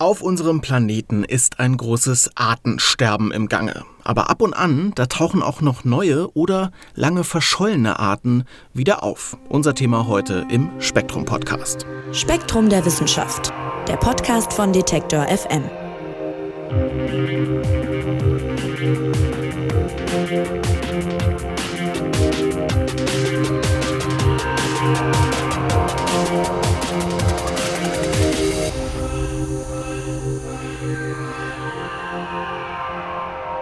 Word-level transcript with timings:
Auf 0.00 0.22
unserem 0.22 0.60
Planeten 0.60 1.24
ist 1.24 1.58
ein 1.58 1.76
großes 1.76 2.30
Artensterben 2.36 3.32
im 3.32 3.48
Gange. 3.48 3.84
Aber 4.04 4.30
ab 4.30 4.42
und 4.42 4.54
an, 4.54 4.92
da 4.94 5.06
tauchen 5.06 5.42
auch 5.42 5.60
noch 5.60 5.82
neue 5.82 6.32
oder 6.36 6.70
lange 6.94 7.24
verschollene 7.24 7.98
Arten 7.98 8.44
wieder 8.72 9.02
auf. 9.02 9.36
Unser 9.48 9.74
Thema 9.74 10.06
heute 10.06 10.46
im 10.50 10.70
Spektrum 10.78 11.24
Podcast. 11.24 11.84
Spektrum 12.12 12.68
der 12.68 12.86
Wissenschaft, 12.86 13.52
der 13.88 13.96
Podcast 13.96 14.52
von 14.52 14.72
Detektor 14.72 15.26
FM. 15.26 15.64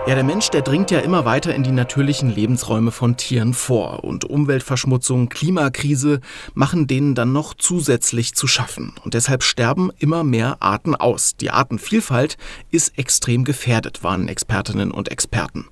Ja, 0.06 0.15
der 0.15 0.23
Mensch, 0.23 0.51
der 0.51 0.62
dringt 0.62 0.92
ja 0.92 1.01
immer 1.01 1.24
weiter 1.24 1.52
in 1.52 1.65
die 1.65 1.73
natürlichen 1.73 2.33
Lebensräume 2.33 2.92
von 2.92 3.16
Tieren 3.16 3.55
vor. 3.55 4.05
Und 4.05 4.24
Umweltverschmutzung, 4.24 5.29
Klimakrise 5.29 6.20
machen 6.55 6.87
denen 6.87 7.16
dann 7.16 7.32
noch 7.32 7.55
zusätzlich 7.55 8.32
zu 8.32 8.46
schaffen. 8.46 8.92
Und 9.05 9.15
deshalb 9.15 9.42
sterben 9.42 9.91
immer 9.98 10.23
mehr 10.23 10.59
Arten 10.60 10.95
aus. 10.95 11.34
Die 11.34 11.51
Artenvielfalt 11.51 12.37
ist 12.70 12.96
extrem 12.96 13.42
gefährdet, 13.42 14.05
warnen 14.05 14.29
Expertinnen 14.29 14.92
und 14.92 15.10
Experten. 15.10 15.66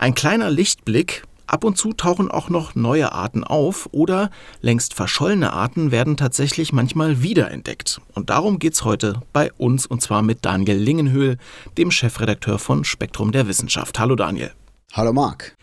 Ein 0.00 0.16
kleiner 0.16 0.50
Lichtblick, 0.50 1.22
Ab 1.46 1.62
und 1.62 1.78
zu 1.78 1.92
tauchen 1.92 2.28
auch 2.28 2.48
noch 2.48 2.74
neue 2.74 3.12
Arten 3.12 3.44
auf 3.44 3.88
oder 3.92 4.30
längst 4.62 4.94
verschollene 4.94 5.52
Arten 5.52 5.92
werden 5.92 6.16
tatsächlich 6.16 6.72
manchmal 6.72 7.22
wiederentdeckt. 7.22 8.00
Und 8.14 8.30
darum 8.30 8.58
geht's 8.58 8.84
heute 8.84 9.22
bei 9.32 9.52
uns 9.52 9.86
und 9.86 10.02
zwar 10.02 10.22
mit 10.22 10.44
Daniel 10.44 10.76
Lingenhöhl, 10.76 11.38
dem 11.78 11.92
Chefredakteur 11.92 12.58
von 12.58 12.84
Spektrum 12.84 13.30
der 13.30 13.46
Wissenschaft. 13.46 13.98
Hallo 14.00 14.16
Daniel. 14.16 14.50
Hallo 14.92 15.12
Marc. 15.12 15.56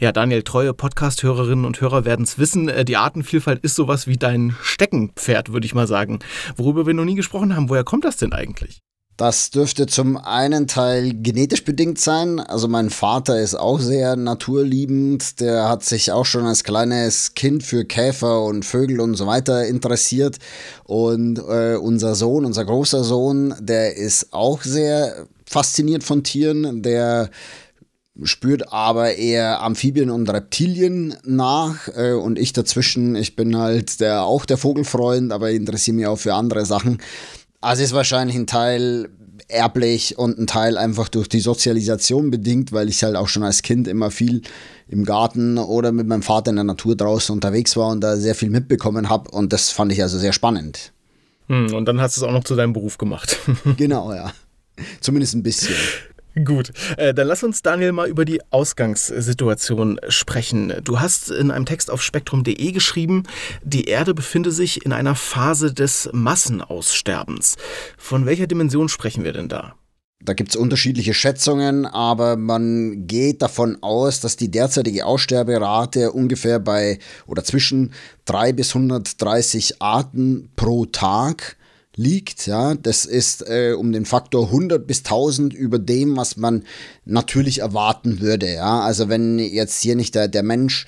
Ja, 0.00 0.10
Daniel, 0.10 0.42
treue 0.42 0.72
Podcast-Hörerinnen 0.72 1.64
und 1.64 1.80
Hörer 1.80 2.04
werden 2.04 2.22
es 2.22 2.38
wissen. 2.38 2.68
Äh, 2.68 2.84
die 2.84 2.96
Artenvielfalt 2.96 3.62
ist 3.62 3.76
sowas 3.76 4.06
wie 4.06 4.16
dein 4.16 4.56
Steckenpferd, 4.62 5.52
würde 5.52 5.66
ich 5.66 5.74
mal 5.74 5.86
sagen. 5.86 6.20
Worüber 6.56 6.86
wir 6.86 6.94
noch 6.94 7.04
nie 7.04 7.14
gesprochen 7.14 7.54
haben, 7.54 7.68
woher 7.68 7.84
kommt 7.84 8.04
das 8.04 8.16
denn 8.16 8.32
eigentlich? 8.32 8.80
Das 9.20 9.50
dürfte 9.50 9.86
zum 9.86 10.16
einen 10.16 10.66
Teil 10.66 11.12
genetisch 11.12 11.62
bedingt 11.66 11.98
sein. 11.98 12.40
Also 12.40 12.68
mein 12.68 12.88
Vater 12.88 13.38
ist 13.38 13.54
auch 13.54 13.78
sehr 13.78 14.16
naturliebend. 14.16 15.40
Der 15.40 15.68
hat 15.68 15.84
sich 15.84 16.10
auch 16.10 16.24
schon 16.24 16.46
als 16.46 16.64
kleines 16.64 17.34
Kind 17.34 17.62
für 17.62 17.84
Käfer 17.84 18.42
und 18.44 18.64
Vögel 18.64 18.98
und 18.98 19.16
so 19.16 19.26
weiter 19.26 19.66
interessiert. 19.66 20.38
Und 20.84 21.38
äh, 21.38 21.76
unser 21.76 22.14
Sohn, 22.14 22.46
unser 22.46 22.64
großer 22.64 23.04
Sohn, 23.04 23.54
der 23.60 23.94
ist 23.98 24.32
auch 24.32 24.62
sehr 24.62 25.26
fasziniert 25.44 26.02
von 26.02 26.24
Tieren. 26.24 26.82
Der 26.82 27.28
spürt 28.22 28.72
aber 28.72 29.16
eher 29.16 29.60
Amphibien 29.60 30.08
und 30.08 30.30
Reptilien 30.30 31.14
nach 31.24 31.88
äh, 31.94 32.12
und 32.12 32.38
ich 32.38 32.54
dazwischen, 32.54 33.16
ich 33.16 33.36
bin 33.36 33.58
halt 33.58 34.00
der 34.00 34.24
auch 34.24 34.46
der 34.46 34.56
Vogelfreund, 34.56 35.30
aber 35.30 35.50
interessiere 35.50 35.96
mich 35.96 36.06
auch 36.06 36.18
für 36.18 36.32
andere 36.32 36.64
Sachen. 36.64 37.02
Also 37.60 37.82
ist 37.82 37.92
wahrscheinlich 37.92 38.36
ein 38.36 38.46
Teil 38.46 39.08
erblich 39.48 40.16
und 40.18 40.38
ein 40.38 40.46
Teil 40.46 40.78
einfach 40.78 41.08
durch 41.08 41.28
die 41.28 41.40
Sozialisation 41.40 42.30
bedingt, 42.30 42.72
weil 42.72 42.88
ich 42.88 43.02
halt 43.02 43.16
auch 43.16 43.28
schon 43.28 43.42
als 43.42 43.62
Kind 43.62 43.88
immer 43.88 44.10
viel 44.10 44.42
im 44.88 45.04
Garten 45.04 45.58
oder 45.58 45.92
mit 45.92 46.06
meinem 46.06 46.22
Vater 46.22 46.50
in 46.50 46.56
der 46.56 46.64
Natur 46.64 46.96
draußen 46.96 47.32
unterwegs 47.32 47.76
war 47.76 47.88
und 47.88 48.00
da 48.00 48.16
sehr 48.16 48.34
viel 48.34 48.50
mitbekommen 48.50 49.08
habe 49.08 49.30
und 49.30 49.52
das 49.52 49.70
fand 49.70 49.92
ich 49.92 50.02
also 50.02 50.18
sehr 50.18 50.32
spannend. 50.32 50.92
Hm, 51.48 51.74
und 51.74 51.86
dann 51.86 52.00
hast 52.00 52.16
du 52.16 52.20
es 52.20 52.28
auch 52.28 52.32
noch 52.32 52.44
zu 52.44 52.54
deinem 52.54 52.72
Beruf 52.72 52.96
gemacht. 52.96 53.38
genau, 53.76 54.12
ja. 54.12 54.32
Zumindest 55.00 55.34
ein 55.34 55.42
bisschen. 55.42 55.74
Gut, 56.44 56.72
äh, 56.96 57.12
dann 57.12 57.26
lass 57.26 57.42
uns 57.42 57.62
Daniel 57.62 57.92
mal 57.92 58.08
über 58.08 58.24
die 58.24 58.40
Ausgangssituation 58.50 59.98
sprechen. 60.08 60.72
Du 60.84 61.00
hast 61.00 61.30
in 61.30 61.50
einem 61.50 61.66
Text 61.66 61.90
auf 61.90 62.02
spektrum.de 62.02 62.72
geschrieben, 62.72 63.24
die 63.64 63.86
Erde 63.86 64.14
befinde 64.14 64.52
sich 64.52 64.84
in 64.84 64.92
einer 64.92 65.16
Phase 65.16 65.74
des 65.74 66.08
Massenaussterbens. 66.12 67.56
Von 67.98 68.26
welcher 68.26 68.46
Dimension 68.46 68.88
sprechen 68.88 69.24
wir 69.24 69.32
denn 69.32 69.48
da? 69.48 69.74
Da 70.22 70.34
gibt 70.34 70.50
es 70.50 70.56
unterschiedliche 70.56 71.14
Schätzungen, 71.14 71.86
aber 71.86 72.36
man 72.36 73.06
geht 73.06 73.40
davon 73.40 73.78
aus, 73.82 74.20
dass 74.20 74.36
die 74.36 74.50
derzeitige 74.50 75.06
Aussterberate 75.06 76.12
ungefähr 76.12 76.58
bei 76.58 76.98
oder 77.26 77.42
zwischen 77.42 77.92
3 78.26 78.52
bis 78.52 78.74
130 78.74 79.80
Arten 79.80 80.50
pro 80.56 80.84
Tag 80.84 81.56
liegt. 82.00 82.46
Ja, 82.46 82.74
das 82.74 83.04
ist 83.04 83.48
äh, 83.48 83.74
um 83.76 83.92
den 83.92 84.06
Faktor 84.06 84.46
100 84.46 84.86
bis 84.86 84.98
1000 85.00 85.54
über 85.54 85.78
dem, 85.78 86.16
was 86.16 86.36
man 86.36 86.64
natürlich 87.04 87.60
erwarten 87.60 88.20
würde. 88.20 88.52
Ja, 88.52 88.80
also 88.80 89.08
wenn 89.08 89.38
jetzt 89.38 89.82
hier 89.82 89.96
nicht 89.96 90.14
der, 90.14 90.28
der 90.28 90.42
Mensch 90.42 90.86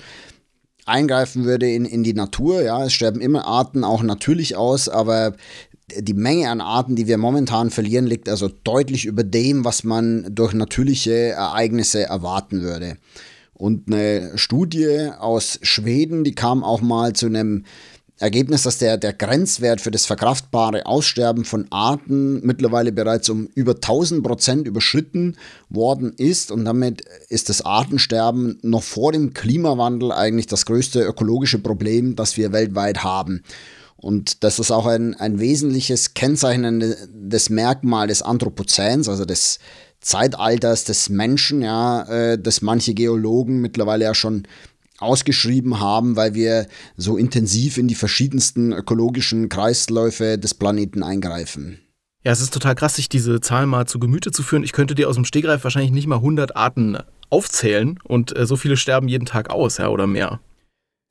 eingreifen 0.85 1.45
würde 1.45 1.71
in, 1.71 1.85
in 1.85 2.03
die 2.03 2.13
Natur, 2.13 2.61
ja, 2.61 2.85
es 2.85 2.93
sterben 2.93 3.21
immer 3.21 3.45
Arten 3.45 3.83
auch 3.83 4.01
natürlich 4.03 4.57
aus, 4.57 4.89
aber 4.89 5.35
die 5.95 6.13
Menge 6.13 6.49
an 6.49 6.61
Arten, 6.61 6.95
die 6.95 7.07
wir 7.07 7.17
momentan 7.17 7.69
verlieren, 7.69 8.07
liegt 8.07 8.27
also 8.27 8.49
deutlich 8.63 9.05
über 9.05 9.23
dem, 9.23 9.63
was 9.65 9.83
man 9.83 10.25
durch 10.33 10.53
natürliche 10.53 11.13
Ereignisse 11.13 12.03
erwarten 12.03 12.61
würde. 12.61 12.97
Und 13.53 13.87
eine 13.87 14.37
Studie 14.37 15.09
aus 15.19 15.59
Schweden, 15.61 16.23
die 16.23 16.33
kam 16.33 16.63
auch 16.63 16.81
mal 16.81 17.13
zu 17.13 17.27
einem 17.27 17.65
Ergebnis, 18.19 18.63
dass 18.63 18.77
der, 18.77 18.97
der 18.97 19.11
Grenzwert 19.11 19.81
für 19.81 19.91
das 19.91 20.05
verkraftbare 20.05 20.85
Aussterben 20.85 21.45
von 21.45 21.65
Arten 21.71 22.45
mittlerweile 22.45 22.91
bereits 22.91 23.29
um 23.29 23.49
über 23.55 23.75
1000 23.75 24.23
Prozent 24.23 24.67
überschritten 24.67 25.35
worden 25.69 26.13
ist 26.15 26.51
und 26.51 26.63
damit 26.63 27.03
ist 27.29 27.49
das 27.49 27.65
Artensterben 27.65 28.59
noch 28.61 28.83
vor 28.83 29.11
dem 29.11 29.33
Klimawandel 29.33 30.11
eigentlich 30.11 30.47
das 30.47 30.65
größte 30.65 31.01
ökologische 31.03 31.59
Problem, 31.59 32.15
das 32.15 32.37
wir 32.37 32.53
weltweit 32.53 33.03
haben. 33.03 33.43
Und 33.97 34.43
das 34.43 34.59
ist 34.59 34.69
auch 34.69 34.85
ein, 34.85 35.15
ein 35.15 35.39
wesentliches 35.39 36.13
kennzeichnendes 36.13 37.49
Merkmal 37.49 38.07
des 38.07 38.21
Anthropozäns, 38.21 39.09
also 39.09 39.25
des 39.25 39.59
Zeitalters 40.01 40.83
des 40.83 41.09
Menschen, 41.09 41.61
ja, 41.61 42.03
äh, 42.03 42.37
das 42.37 42.61
manche 42.61 42.93
Geologen 42.93 43.61
mittlerweile 43.61 44.03
ja 44.03 44.13
schon 44.13 44.43
ausgeschrieben 45.03 45.79
haben, 45.79 46.15
weil 46.15 46.33
wir 46.33 46.67
so 46.97 47.17
intensiv 47.17 47.77
in 47.77 47.87
die 47.87 47.95
verschiedensten 47.95 48.71
ökologischen 48.71 49.49
Kreisläufe 49.49 50.37
des 50.37 50.53
Planeten 50.53 51.03
eingreifen. 51.03 51.79
Ja, 52.23 52.31
es 52.31 52.41
ist 52.41 52.53
total 52.53 52.75
krass, 52.75 52.95
sich 52.95 53.09
diese 53.09 53.41
Zahl 53.41 53.65
mal 53.65 53.85
zu 53.85 53.99
Gemüte 53.99 54.31
zu 54.31 54.43
führen. 54.43 54.63
Ich 54.63 54.71
könnte 54.71 54.95
dir 54.95 55.09
aus 55.09 55.15
dem 55.15 55.25
Stegreif 55.25 55.63
wahrscheinlich 55.65 55.91
nicht 55.91 56.07
mal 56.07 56.15
100 56.15 56.55
Arten 56.55 56.97
aufzählen 57.29 57.99
und 58.03 58.35
äh, 58.37 58.45
so 58.45 58.55
viele 58.55 58.77
sterben 58.77 59.09
jeden 59.09 59.25
Tag 59.25 59.49
aus, 59.49 59.77
ja, 59.77 59.89
oder 59.89 60.07
mehr. 60.07 60.39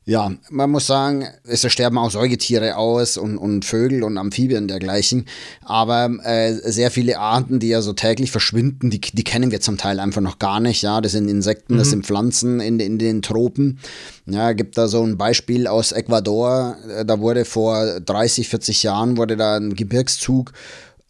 Ja, 0.04 0.32
man 0.50 0.70
muss 0.70 0.88
sagen, 0.88 1.28
es 1.44 1.64
sterben 1.70 1.96
auch 1.96 2.10
Säugetiere 2.10 2.76
aus 2.76 3.16
und, 3.16 3.38
und 3.38 3.64
Vögel 3.64 4.02
und 4.02 4.18
Amphibien 4.18 4.66
dergleichen. 4.66 5.26
Aber 5.64 6.10
äh, 6.24 6.54
sehr 6.54 6.90
viele 6.90 7.20
Arten, 7.20 7.60
die 7.60 7.68
ja 7.68 7.82
so 7.82 7.92
täglich 7.92 8.32
verschwinden, 8.32 8.91
die, 8.91 9.00
die 9.00 9.22
kennen 9.22 9.52
wir 9.52 9.60
zum 9.60 9.78
Teil 9.78 10.00
einfach 10.00 10.20
noch 10.20 10.41
gar 10.41 10.58
nicht. 10.58 10.82
Ja, 10.82 11.00
das 11.00 11.12
sind 11.12 11.28
Insekten, 11.28 11.74
mhm. 11.74 11.78
das 11.78 11.91
sind 11.91 12.04
Pflanzen 12.04 12.58
in, 12.58 12.80
in 12.80 12.98
den 12.98 13.22
Tropen. 13.22 13.78
Ja, 14.26 14.52
gibt 14.54 14.76
da 14.76 14.88
so 14.88 15.04
ein 15.04 15.18
Beispiel 15.18 15.68
aus 15.68 15.92
Ecuador. 15.92 16.76
Äh, 16.88 17.04
da 17.04 17.20
wurde 17.20 17.44
vor 17.44 18.00
30, 18.00 18.48
40 18.48 18.82
Jahren 18.82 19.16
wurde 19.16 19.36
da 19.36 19.56
ein 19.56 19.76
Gebirgszug 19.76 20.52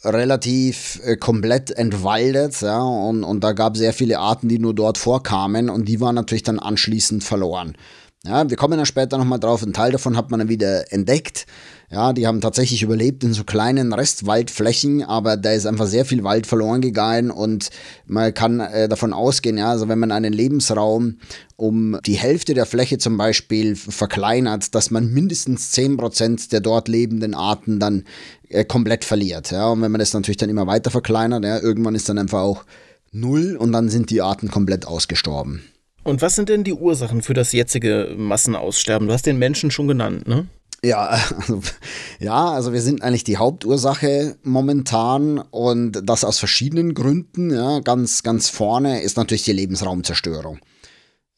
relativ 0.05 1.01
äh, 1.05 1.17
komplett 1.17 1.71
entwaldet, 1.71 2.61
ja, 2.61 2.83
und, 2.83 3.23
und 3.25 3.45
da 3.45 3.53
gab 3.53 3.75
es 3.75 3.79
sehr 3.79 3.93
viele 3.93 4.19
Arten, 4.19 4.49
die 4.49 4.59
nur 4.59 4.75
dort 4.75 4.99
vorkamen 4.99 5.71
und 5.71 5.87
die 5.89 6.01
waren 6.01 6.17
natürlich 6.17 6.43
dann 6.43 6.59
anschließend 6.59 7.23
verloren. 7.23 7.77
Ja, 8.25 8.49
wir 8.49 8.57
kommen 8.57 8.77
dann 8.77 8.87
später 8.87 9.19
nochmal 9.19 9.41
drauf. 9.41 9.65
Ein 9.65 9.73
Teil 9.73 9.91
davon 9.91 10.17
hat 10.17 10.31
man 10.31 10.39
dann 10.39 10.49
wieder 10.49 10.93
entdeckt. 10.93 11.45
Ja, 11.91 12.13
die 12.13 12.25
haben 12.25 12.41
tatsächlich 12.41 12.83
überlebt 12.83 13.25
in 13.25 13.35
so 13.35 13.43
kleinen 13.43 13.93
Restwaldflächen, 13.93 15.03
aber 15.03 15.37
da 15.37 15.51
ist 15.53 15.67
einfach 15.67 15.87
sehr 15.87 16.05
viel 16.05 16.23
Wald 16.23 16.47
verloren 16.47 16.81
gegangen 16.81 17.33
und 17.33 17.71
man 18.07 18.33
kann 18.33 18.61
äh, 18.61 18.89
davon 18.89 19.13
ausgehen, 19.13 19.59
ja, 19.59 19.71
also 19.71 19.89
wenn 19.89 19.99
man 19.99 20.11
einen 20.13 20.33
Lebensraum 20.33 21.19
um 21.57 21.99
die 22.07 22.15
Hälfte 22.15 22.55
der 22.55 22.65
Fläche 22.65 22.97
zum 22.97 23.19
Beispiel 23.19 23.77
verkleinert, 23.77 24.75
dass 24.75 24.91
man 24.91 25.13
mindestens 25.13 25.75
10% 25.75 26.49
der 26.51 26.61
dort 26.61 26.89
lebenden 26.89 27.35
Arten 27.35 27.79
dann 27.79 28.05
äh, 28.49 28.65
komplett 28.65 29.05
verliert. 29.05 29.51
Ja, 29.51 29.69
und 29.69 29.83
wenn 29.83 29.93
man 29.93 29.99
das 29.99 30.15
natürlich 30.15 30.39
dann 30.39 30.49
immer 30.49 30.69
weiter 30.69 30.91
verkleinert, 30.91 31.45
ja, 31.45 31.59
irgendwann 31.59 31.97
ist 31.97 32.09
dann 32.09 32.19
einfach 32.19 32.41
auch 32.41 32.65
null 33.11 33.57
und 33.57 33.73
dann 33.73 33.91
sind 33.91 34.09
die 34.11 34.23
Arten 34.23 34.49
komplett 34.49 34.87
ausgestorben. 34.87 35.63
Und 36.05 36.21
was 36.21 36.35
sind 36.35 36.49
denn 36.49 36.65
die 36.65 36.75
Ursachen 36.75 37.23
für 37.23 37.35
das 37.35 37.53
jetzige 37.53 38.15
Massenaussterben? 38.17 39.07
Du 39.07 39.15
hast 39.15 39.27
den 39.27 39.39
Menschen 39.39 39.71
schon 39.71 39.89
genannt, 39.89 40.27
ne? 40.27 40.47
Ja, 40.85 41.07
also, 41.39 41.61
ja, 42.19 42.51
also 42.51 42.73
wir 42.73 42.83
sind 42.83 43.03
eigentlich 43.03 43.25
die 43.25 43.37
Hauptursache 43.37 44.37
momentan 44.43 45.39
und 45.39 46.01
das 46.05 46.25
aus 46.25 46.39
verschiedenen 46.39 46.95
Gründen. 46.95 47.51
Ja, 47.51 47.81
ganz, 47.81 48.23
ganz 48.23 48.49
vorne 48.49 49.03
ist 49.03 49.17
natürlich 49.17 49.45
die 49.45 49.53
Lebensraumzerstörung. 49.53 50.59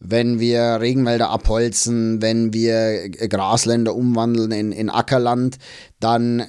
wenn 0.06 0.38
wir 0.38 0.80
Regenwälder 0.80 1.30
abholzen, 1.30 2.20
wenn 2.20 2.52
wir 2.52 3.08
Grasländer 3.08 3.94
umwandeln 3.94 4.50
in, 4.50 4.72
in 4.72 4.90
Ackerland, 4.90 5.58
dann 5.98 6.40
äh, 6.40 6.46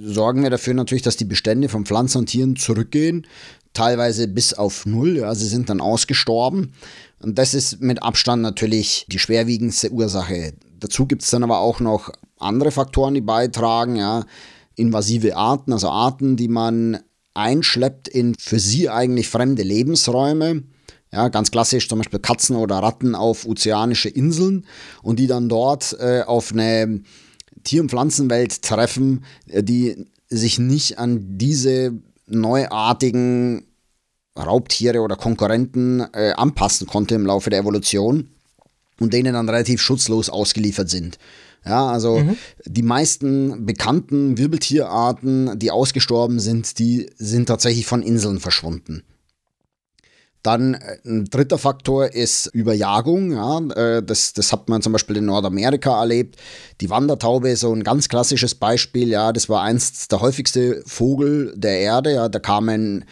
sorgen 0.00 0.42
wir 0.42 0.50
dafür 0.50 0.74
natürlich, 0.74 1.02
dass 1.02 1.16
die 1.16 1.24
Bestände 1.24 1.68
von 1.68 1.86
Pflanzen 1.86 2.18
und 2.18 2.26
Tieren 2.26 2.56
zurückgehen, 2.56 3.26
teilweise 3.74 4.26
bis 4.28 4.54
auf 4.54 4.86
Null, 4.86 5.18
ja, 5.18 5.34
sie 5.34 5.46
sind 5.46 5.68
dann 5.68 5.80
ausgestorben. 5.80 6.72
Und 7.24 7.38
das 7.38 7.54
ist 7.54 7.80
mit 7.80 8.02
Abstand 8.02 8.42
natürlich 8.42 9.06
die 9.08 9.18
schwerwiegendste 9.18 9.90
Ursache. 9.90 10.54
Dazu 10.78 11.06
gibt 11.06 11.22
es 11.22 11.30
dann 11.30 11.42
aber 11.42 11.60
auch 11.60 11.80
noch 11.80 12.10
andere 12.38 12.70
Faktoren, 12.70 13.14
die 13.14 13.20
beitragen, 13.20 13.96
ja, 13.96 14.24
invasive 14.76 15.36
Arten, 15.36 15.72
also 15.72 15.88
Arten, 15.88 16.36
die 16.36 16.48
man 16.48 16.98
einschleppt 17.32 18.08
in 18.08 18.34
für 18.38 18.58
sie 18.58 18.88
eigentlich 18.88 19.28
fremde 19.28 19.62
Lebensräume 19.62 20.64
ja, 21.14 21.28
ganz 21.28 21.50
klassisch 21.50 21.88
zum 21.88 21.98
Beispiel 21.98 22.18
Katzen 22.18 22.56
oder 22.56 22.78
Ratten 22.78 23.14
auf 23.14 23.46
ozeanische 23.46 24.08
Inseln 24.08 24.66
und 25.02 25.20
die 25.20 25.28
dann 25.28 25.48
dort 25.48 25.96
äh, 26.00 26.22
auf 26.22 26.52
eine 26.52 27.02
Tier- 27.62 27.82
und 27.82 27.90
Pflanzenwelt 27.90 28.62
treffen, 28.62 29.24
äh, 29.46 29.62
die 29.62 30.06
sich 30.28 30.58
nicht 30.58 30.98
an 30.98 31.38
diese 31.38 31.92
neuartigen 32.26 33.64
Raubtiere 34.36 35.00
oder 35.00 35.16
Konkurrenten 35.16 36.00
äh, 36.12 36.32
anpassen 36.32 36.86
konnte 36.86 37.14
im 37.14 37.26
Laufe 37.26 37.50
der 37.50 37.60
Evolution 37.60 38.30
und 38.98 39.12
denen 39.12 39.34
dann 39.34 39.48
relativ 39.48 39.80
schutzlos 39.80 40.30
ausgeliefert 40.30 40.90
sind. 40.90 41.18
Ja, 41.64 41.86
also 41.86 42.18
mhm. 42.18 42.36
die 42.66 42.82
meisten 42.82 43.64
bekannten 43.64 44.36
Wirbeltierarten, 44.36 45.58
die 45.58 45.70
ausgestorben 45.70 46.38
sind, 46.38 46.78
die 46.78 47.10
sind 47.16 47.46
tatsächlich 47.46 47.86
von 47.86 48.02
Inseln 48.02 48.38
verschwunden. 48.38 49.02
Dann 50.42 50.74
äh, 50.74 50.98
ein 51.06 51.24
dritter 51.24 51.56
Faktor 51.56 52.12
ist 52.12 52.46
Überjagung. 52.48 53.32
Ja, 53.32 53.60
äh, 53.74 54.02
das, 54.02 54.34
das 54.34 54.52
hat 54.52 54.68
man 54.68 54.82
zum 54.82 54.92
Beispiel 54.92 55.16
in 55.16 55.24
Nordamerika 55.24 55.98
erlebt. 55.98 56.36
Die 56.82 56.90
Wandertaube 56.90 57.48
ist 57.48 57.60
so 57.60 57.72
ein 57.72 57.82
ganz 57.82 58.10
klassisches 58.10 58.54
Beispiel. 58.54 59.08
Ja, 59.08 59.32
das 59.32 59.48
war 59.48 59.62
einst 59.62 60.12
der 60.12 60.20
häufigste 60.20 60.82
Vogel 60.84 61.54
der 61.56 61.78
Erde. 61.78 62.12
Ja, 62.12 62.28
da 62.28 62.40
kamen 62.40 63.06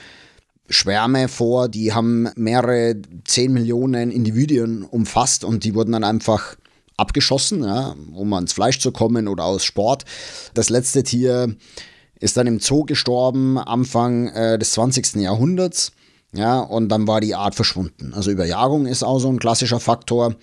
Schwärme 0.72 1.28
vor, 1.28 1.68
die 1.68 1.92
haben 1.92 2.28
mehrere 2.36 2.96
zehn 3.24 3.52
Millionen 3.52 4.10
Individuen 4.10 4.82
umfasst 4.82 5.44
und 5.44 5.64
die 5.64 5.74
wurden 5.74 5.92
dann 5.92 6.04
einfach 6.04 6.56
abgeschossen, 6.96 7.64
ja, 7.64 7.94
um 8.12 8.32
ans 8.34 8.52
Fleisch 8.52 8.78
zu 8.78 8.92
kommen 8.92 9.28
oder 9.28 9.44
aus 9.44 9.64
Sport. 9.64 10.04
Das 10.54 10.70
letzte 10.70 11.02
Tier 11.02 11.54
ist 12.20 12.36
dann 12.36 12.46
im 12.46 12.60
Zoo 12.60 12.84
gestorben, 12.84 13.58
Anfang 13.58 14.28
äh, 14.28 14.58
des 14.58 14.72
20. 14.72 15.16
Jahrhunderts. 15.16 15.92
Ja, 16.34 16.60
und 16.60 16.88
dann 16.88 17.06
war 17.06 17.20
die 17.20 17.34
Art 17.34 17.54
verschwunden. 17.54 18.14
Also 18.14 18.30
Überjagung 18.30 18.86
ist 18.86 19.02
auch 19.02 19.18
so 19.18 19.28
ein 19.28 19.38
klassischer 19.38 19.80
Faktor. 19.80 20.36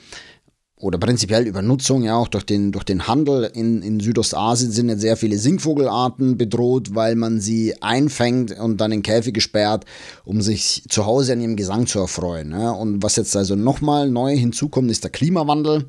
Oder 0.81 0.97
prinzipiell 0.97 1.45
Übernutzung, 1.45 2.03
ja, 2.03 2.15
auch 2.15 2.29
durch 2.29 2.45
den, 2.45 2.71
durch 2.71 2.85
den 2.85 3.05
Handel 3.05 3.43
in, 3.53 3.81
in 3.81 3.99
Südostasien 3.99 4.71
sind 4.71 4.87
jetzt 4.87 5.01
sehr 5.01 5.17
viele 5.17 5.37
Singvogelarten 5.37 6.37
bedroht, 6.37 6.95
weil 6.95 7.15
man 7.15 7.41
sie 7.41 7.81
einfängt 7.81 8.57
und 8.57 8.77
dann 8.79 8.93
in 8.93 9.01
Käfige 9.01 9.41
sperrt, 9.41 9.83
um 10.23 10.41
sich 10.41 10.85
zu 10.87 11.05
Hause 11.05 11.33
an 11.33 11.41
ihrem 11.41 11.57
Gesang 11.57 11.85
zu 11.85 11.99
erfreuen. 11.99 12.51
Ja. 12.51 12.71
Und 12.71 13.03
was 13.03 13.17
jetzt 13.17 13.35
also 13.35 13.57
nochmal 13.57 14.09
neu 14.09 14.37
hinzukommt, 14.37 14.89
ist 14.89 15.03
der 15.03 15.11
Klimawandel. 15.11 15.85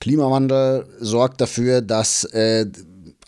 Klimawandel 0.00 0.84
sorgt 0.98 1.40
dafür, 1.40 1.80
dass 1.80 2.24
äh, 2.24 2.66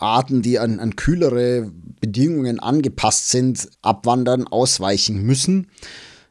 Arten, 0.00 0.42
die 0.42 0.58
an, 0.58 0.80
an 0.80 0.96
kühlere 0.96 1.70
Bedingungen 2.00 2.58
angepasst 2.58 3.30
sind, 3.30 3.68
abwandern, 3.80 4.48
ausweichen 4.48 5.22
müssen. 5.22 5.68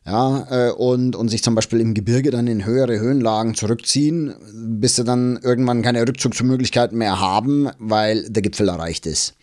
Ja, 0.05 0.47
äh, 0.49 0.71
und, 0.71 1.15
und 1.15 1.29
sich 1.29 1.43
zum 1.43 1.55
Beispiel 1.55 1.79
im 1.79 1.93
Gebirge 1.93 2.29
dann 2.29 2.47
in 2.47 2.65
höhere 2.65 2.99
Höhenlagen 2.99 3.55
zurückziehen, 3.55 4.33
bis 4.53 4.97
sie 4.97 5.05
dann 5.05 5.39
irgendwann 5.41 5.81
keine 5.81 6.05
Rückzugsmöglichkeiten 6.05 6.97
mehr 6.97 7.21
haben, 7.21 7.69
weil 7.79 8.29
der 8.29 8.41
Gipfel 8.41 8.67
erreicht 8.67 9.05
ist. 9.05 9.35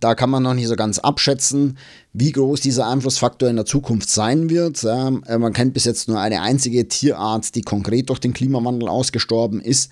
Da 0.00 0.14
kann 0.14 0.30
man 0.30 0.42
noch 0.42 0.54
nicht 0.54 0.68
so 0.68 0.76
ganz 0.76 0.98
abschätzen, 0.98 1.78
wie 2.12 2.30
groß 2.30 2.60
dieser 2.60 2.86
Einflussfaktor 2.86 3.48
in 3.48 3.56
der 3.56 3.64
Zukunft 3.64 4.10
sein 4.10 4.50
wird. 4.50 4.82
Ja, 4.82 5.08
äh, 5.26 5.38
man 5.38 5.52
kennt 5.52 5.74
bis 5.74 5.84
jetzt 5.84 6.08
nur 6.08 6.20
eine 6.20 6.42
einzige 6.42 6.86
Tierart, 6.86 7.54
die 7.54 7.62
konkret 7.62 8.08
durch 8.08 8.20
den 8.20 8.32
Klimawandel 8.32 8.88
ausgestorben 8.88 9.60
ist. 9.60 9.90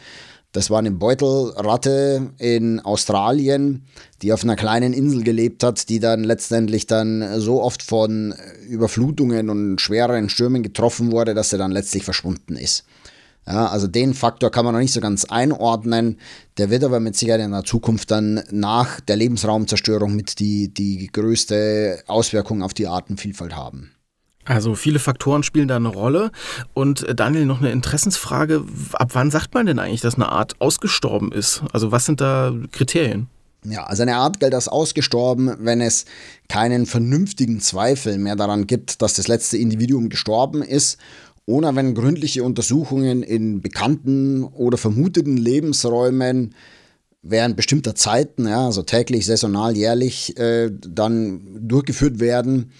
Das 0.54 0.70
war 0.70 0.78
eine 0.78 0.92
Beutelratte 0.92 2.30
in 2.38 2.78
Australien, 2.78 3.82
die 4.22 4.32
auf 4.32 4.44
einer 4.44 4.54
kleinen 4.54 4.92
Insel 4.92 5.24
gelebt 5.24 5.64
hat, 5.64 5.88
die 5.88 5.98
dann 5.98 6.22
letztendlich 6.22 6.86
dann 6.86 7.40
so 7.40 7.60
oft 7.60 7.82
von 7.82 8.32
Überflutungen 8.68 9.50
und 9.50 9.80
schwereren 9.80 10.28
Stürmen 10.28 10.62
getroffen 10.62 11.10
wurde, 11.10 11.34
dass 11.34 11.50
sie 11.50 11.58
dann 11.58 11.72
letztlich 11.72 12.04
verschwunden 12.04 12.56
ist. 12.56 12.84
Ja, 13.48 13.66
also 13.66 13.88
den 13.88 14.14
Faktor 14.14 14.52
kann 14.52 14.64
man 14.64 14.74
noch 14.74 14.80
nicht 14.80 14.92
so 14.92 15.00
ganz 15.00 15.24
einordnen. 15.24 16.18
Der 16.56 16.70
wird 16.70 16.84
aber 16.84 17.00
mit 17.00 17.16
Sicherheit 17.16 17.40
in 17.40 17.50
der 17.50 17.64
Zukunft 17.64 18.12
dann 18.12 18.44
nach 18.52 19.00
der 19.00 19.16
Lebensraumzerstörung 19.16 20.14
mit 20.14 20.38
die, 20.38 20.72
die 20.72 21.08
größte 21.08 22.04
Auswirkung 22.06 22.62
auf 22.62 22.74
die 22.74 22.86
Artenvielfalt 22.86 23.56
haben. 23.56 23.90
Also 24.44 24.75
viele 24.75 24.99
Faktoren 24.99 25.43
spielen 25.43 25.69
da 25.69 25.76
eine 25.76 25.88
Rolle. 25.88 26.31
Und 26.75 27.02
äh, 27.08 27.14
Daniel, 27.14 27.46
noch 27.46 27.61
eine 27.61 27.73
Interessensfrage. 27.73 28.64
Ab 28.93 29.11
wann 29.12 29.31
sagt 29.31 29.55
man 29.55 29.67
denn 29.67 29.79
eigentlich, 29.79 30.00
dass 30.00 30.14
eine 30.14 30.31
Art 30.31 30.61
ausgestorben 30.61 31.32
ist? 31.32 31.62
Also 31.73 31.93
was 31.93 32.06
sind 32.06 32.20
da 32.20 32.52
Kriterien? 32.73 33.29
Ja, 33.67 33.85
also 33.85 34.02
eine 34.02 34.17
Art 34.17 34.41
gilt 34.41 34.55
als 34.55 34.69
ausgestorben, 34.69 35.56
wenn 35.61 35.81
es 35.81 36.05
keinen 36.49 36.85
vernünftigen 36.85 37.61
Zweifel 37.61 38.19
mehr 38.19 38.37
daran 38.37 38.67
gibt, 38.67 39.00
dass 39.00 39.14
das 39.14 39.26
letzte 39.26 39.56
Individuum 39.56 40.11
gestorben 40.11 40.62
ist 40.62 40.99
oder 41.46 41.75
wenn 41.75 41.94
gründliche 41.94 42.44
Untersuchungen 42.44 43.23
in 43.23 43.62
bekannten 43.62 44.44
oder 44.44 44.76
vermuteten 44.76 45.38
Lebensräumen 45.38 46.55
während 47.23 47.56
bestimmter 47.56 47.94
Zeiten, 47.94 48.46
ja, 48.46 48.67
also 48.67 48.82
täglich, 48.82 49.25
saisonal, 49.25 49.76
jährlich, 49.76 50.38
äh, 50.38 50.70
dann 50.70 51.41
durchgeführt 51.67 52.20
werden 52.20 52.73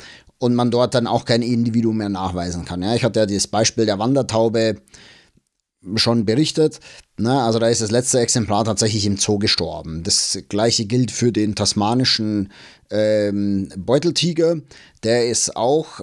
und 0.45 0.55
man 0.55 0.71
dort 0.71 0.95
dann 0.95 1.07
auch 1.07 1.25
kein 1.25 1.41
Individuum 1.41 1.97
mehr 1.97 2.11
nachweisen 2.11 2.67
kann. 2.67 2.83
Ja, 2.83 2.95
ich 2.95 3.03
hatte 3.03 3.21
ja 3.21 3.27
das 3.27 3.47
Beispiel 3.47 3.87
der 3.87 3.99
Wandertaube 3.99 4.77
schon 5.97 6.25
berichtet. 6.25 6.81
Ne? 7.19 7.43
Also 7.43 7.59
da 7.59 7.69
ist 7.69 7.81
das 7.81 7.91
letzte 7.91 8.21
Exemplar 8.21 8.65
tatsächlich 8.65 9.07
im 9.07 9.17
Zoo 9.17 9.39
gestorben. 9.39 10.03
Das 10.03 10.39
gleiche 10.49 10.85
gilt 10.85 11.11
für 11.11 11.33
den 11.33 11.55
tasmanischen 11.55 12.53
ähm, 12.91 13.71
Beuteltiger. 13.77 14.57
Der 15.03 15.29
ist 15.29 15.57
auch 15.57 16.01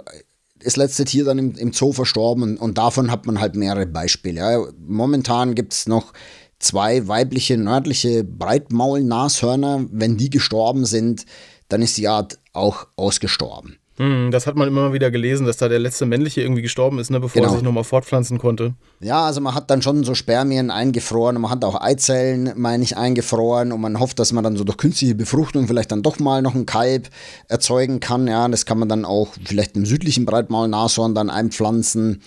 das 0.63 0.75
letzte 0.75 1.05
Tier 1.05 1.25
dann 1.25 1.37
im, 1.37 1.55
im 1.55 1.73
Zoo 1.73 1.93
verstorben 1.93 2.43
und, 2.43 2.57
und, 2.57 2.77
davon 2.77 3.11
hat 3.11 3.25
man 3.25 3.39
halt 3.39 3.55
mehrere 3.55 3.85
Beispiele. 3.85 4.39
Ja? 4.39 4.65
Momentan 4.79 5.55
gibt 5.55 5.73
es 5.73 5.87
noch 5.87 6.13
zwei 6.59 7.07
weibliche 7.07 7.57
nördliche 7.57 8.23
Breitmaulnashörner. 8.23 9.85
Wenn 9.91 10.17
die 10.17 10.29
gestorben 10.29 10.85
sind, 10.85 11.25
dann 11.69 11.81
ist 11.81 11.97
die 11.97 12.07
Art 12.07 12.39
auch 12.53 12.87
ausgestorben. 12.95 13.80
Hm, 14.01 14.31
das 14.31 14.47
hat 14.47 14.55
man 14.55 14.67
immer 14.67 14.93
wieder 14.93 15.11
gelesen, 15.11 15.45
dass 15.45 15.57
da 15.57 15.69
der 15.69 15.77
letzte 15.77 16.07
männliche 16.07 16.41
irgendwie 16.41 16.63
gestorben 16.63 16.97
ist, 16.97 17.11
ne, 17.11 17.19
bevor 17.19 17.39
genau. 17.39 17.53
er 17.53 17.57
sich 17.57 17.63
nochmal 17.63 17.83
fortpflanzen 17.83 18.39
konnte. 18.39 18.73
Ja, 18.99 19.27
also 19.27 19.41
man 19.41 19.53
hat 19.53 19.69
dann 19.69 19.83
schon 19.83 20.03
so 20.03 20.15
Spermien 20.15 20.71
eingefroren 20.71 21.35
und 21.35 21.43
man 21.43 21.51
hat 21.51 21.63
auch 21.63 21.79
Eizellen, 21.79 22.51
meine 22.55 22.83
ich, 22.83 22.97
eingefroren 22.97 23.71
und 23.71 23.79
man 23.79 23.99
hofft, 23.99 24.17
dass 24.17 24.31
man 24.31 24.43
dann 24.43 24.57
so 24.57 24.63
durch 24.63 24.77
künstliche 24.77 25.13
Befruchtung 25.13 25.67
vielleicht 25.67 25.91
dann 25.91 26.01
doch 26.01 26.17
mal 26.17 26.41
noch 26.41 26.55
ein 26.55 26.65
Kalb 26.65 27.09
erzeugen 27.47 27.99
kann. 27.99 28.25
Ja, 28.25 28.47
das 28.47 28.65
kann 28.65 28.79
man 28.79 28.89
dann 28.89 29.05
auch 29.05 29.35
vielleicht 29.45 29.75
im 29.75 29.85
südlichen 29.85 30.25
Breitmaulnashorn 30.25 31.13
dann 31.13 31.29
einpflanzen. 31.29 32.23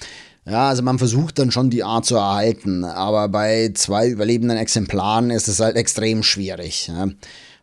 Ja, 0.47 0.69
also 0.69 0.85
man 0.85 0.99
versucht 0.99 1.41
dann 1.41 1.51
schon 1.51 1.71
die 1.71 1.83
Art 1.83 2.05
zu 2.05 2.15
erhalten, 2.15 2.85
aber 2.85 3.29
bei 3.29 3.73
zwei 3.75 4.07
überlebenden 4.07 4.59
Exemplaren 4.59 5.31
ist 5.31 5.49
es 5.49 5.59
halt 5.59 5.75
extrem 5.75 6.23
schwierig. 6.23 6.87
Ja. 6.87 7.09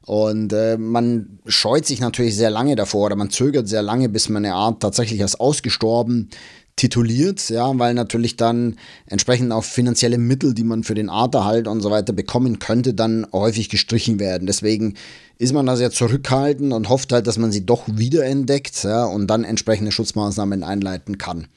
Und 0.06 0.52
äh, 0.52 0.78
man 0.78 1.40
scheut 1.46 1.86
sich 1.86 2.00
natürlich 2.00 2.36
sehr 2.36 2.50
lange 2.50 2.76
davor 2.76 3.06
oder 3.06 3.16
man 3.16 3.30
zögert 3.30 3.68
sehr 3.68 3.84
lange, 3.84 4.10
bis 4.10 4.30
man 4.30 4.46
eine 4.46 4.56
Art 4.56 4.82
tatsächlich 4.82 5.22
als 5.22 5.40
ausgestorben 5.40 6.30
tituliert, 6.76 7.50
ja, 7.50 7.78
weil 7.78 7.94
natürlich 7.94 8.38
dann 8.38 8.78
entsprechend 9.06 9.52
auch 9.52 9.64
finanzielle 9.64 10.18
Mittel, 10.18 10.54
die 10.54 10.64
man 10.64 10.84
für 10.84 10.96
den 10.96 11.10
Arterhalt 11.10 11.68
und 11.68 11.82
so 11.82 11.92
weiter 11.92 12.14
bekommen 12.14 12.60
könnte, 12.60 12.94
dann 12.94 13.28
häufig 13.32 13.70
gestrichen 13.70 14.20
werden. 14.20 14.48
Deswegen 14.48 14.96
ist 15.38 15.54
man 15.54 15.66
da 15.66 15.76
sehr 15.76 15.92
zurückhaltend 15.92 16.74
und 16.74 16.90
hofft 16.90 17.12
halt, 17.12 17.28
dass 17.28 17.38
man 17.38 17.52
sie 17.52 17.66
doch 17.66 17.84
wiederentdeckt 17.88 18.84
ja, 18.84 19.06
und 19.06 19.28
dann 19.28 19.44
entsprechende 19.44 19.92
Schutzmaßnahmen 19.92 20.64
einleiten 20.64 21.18
kann. 21.18 21.48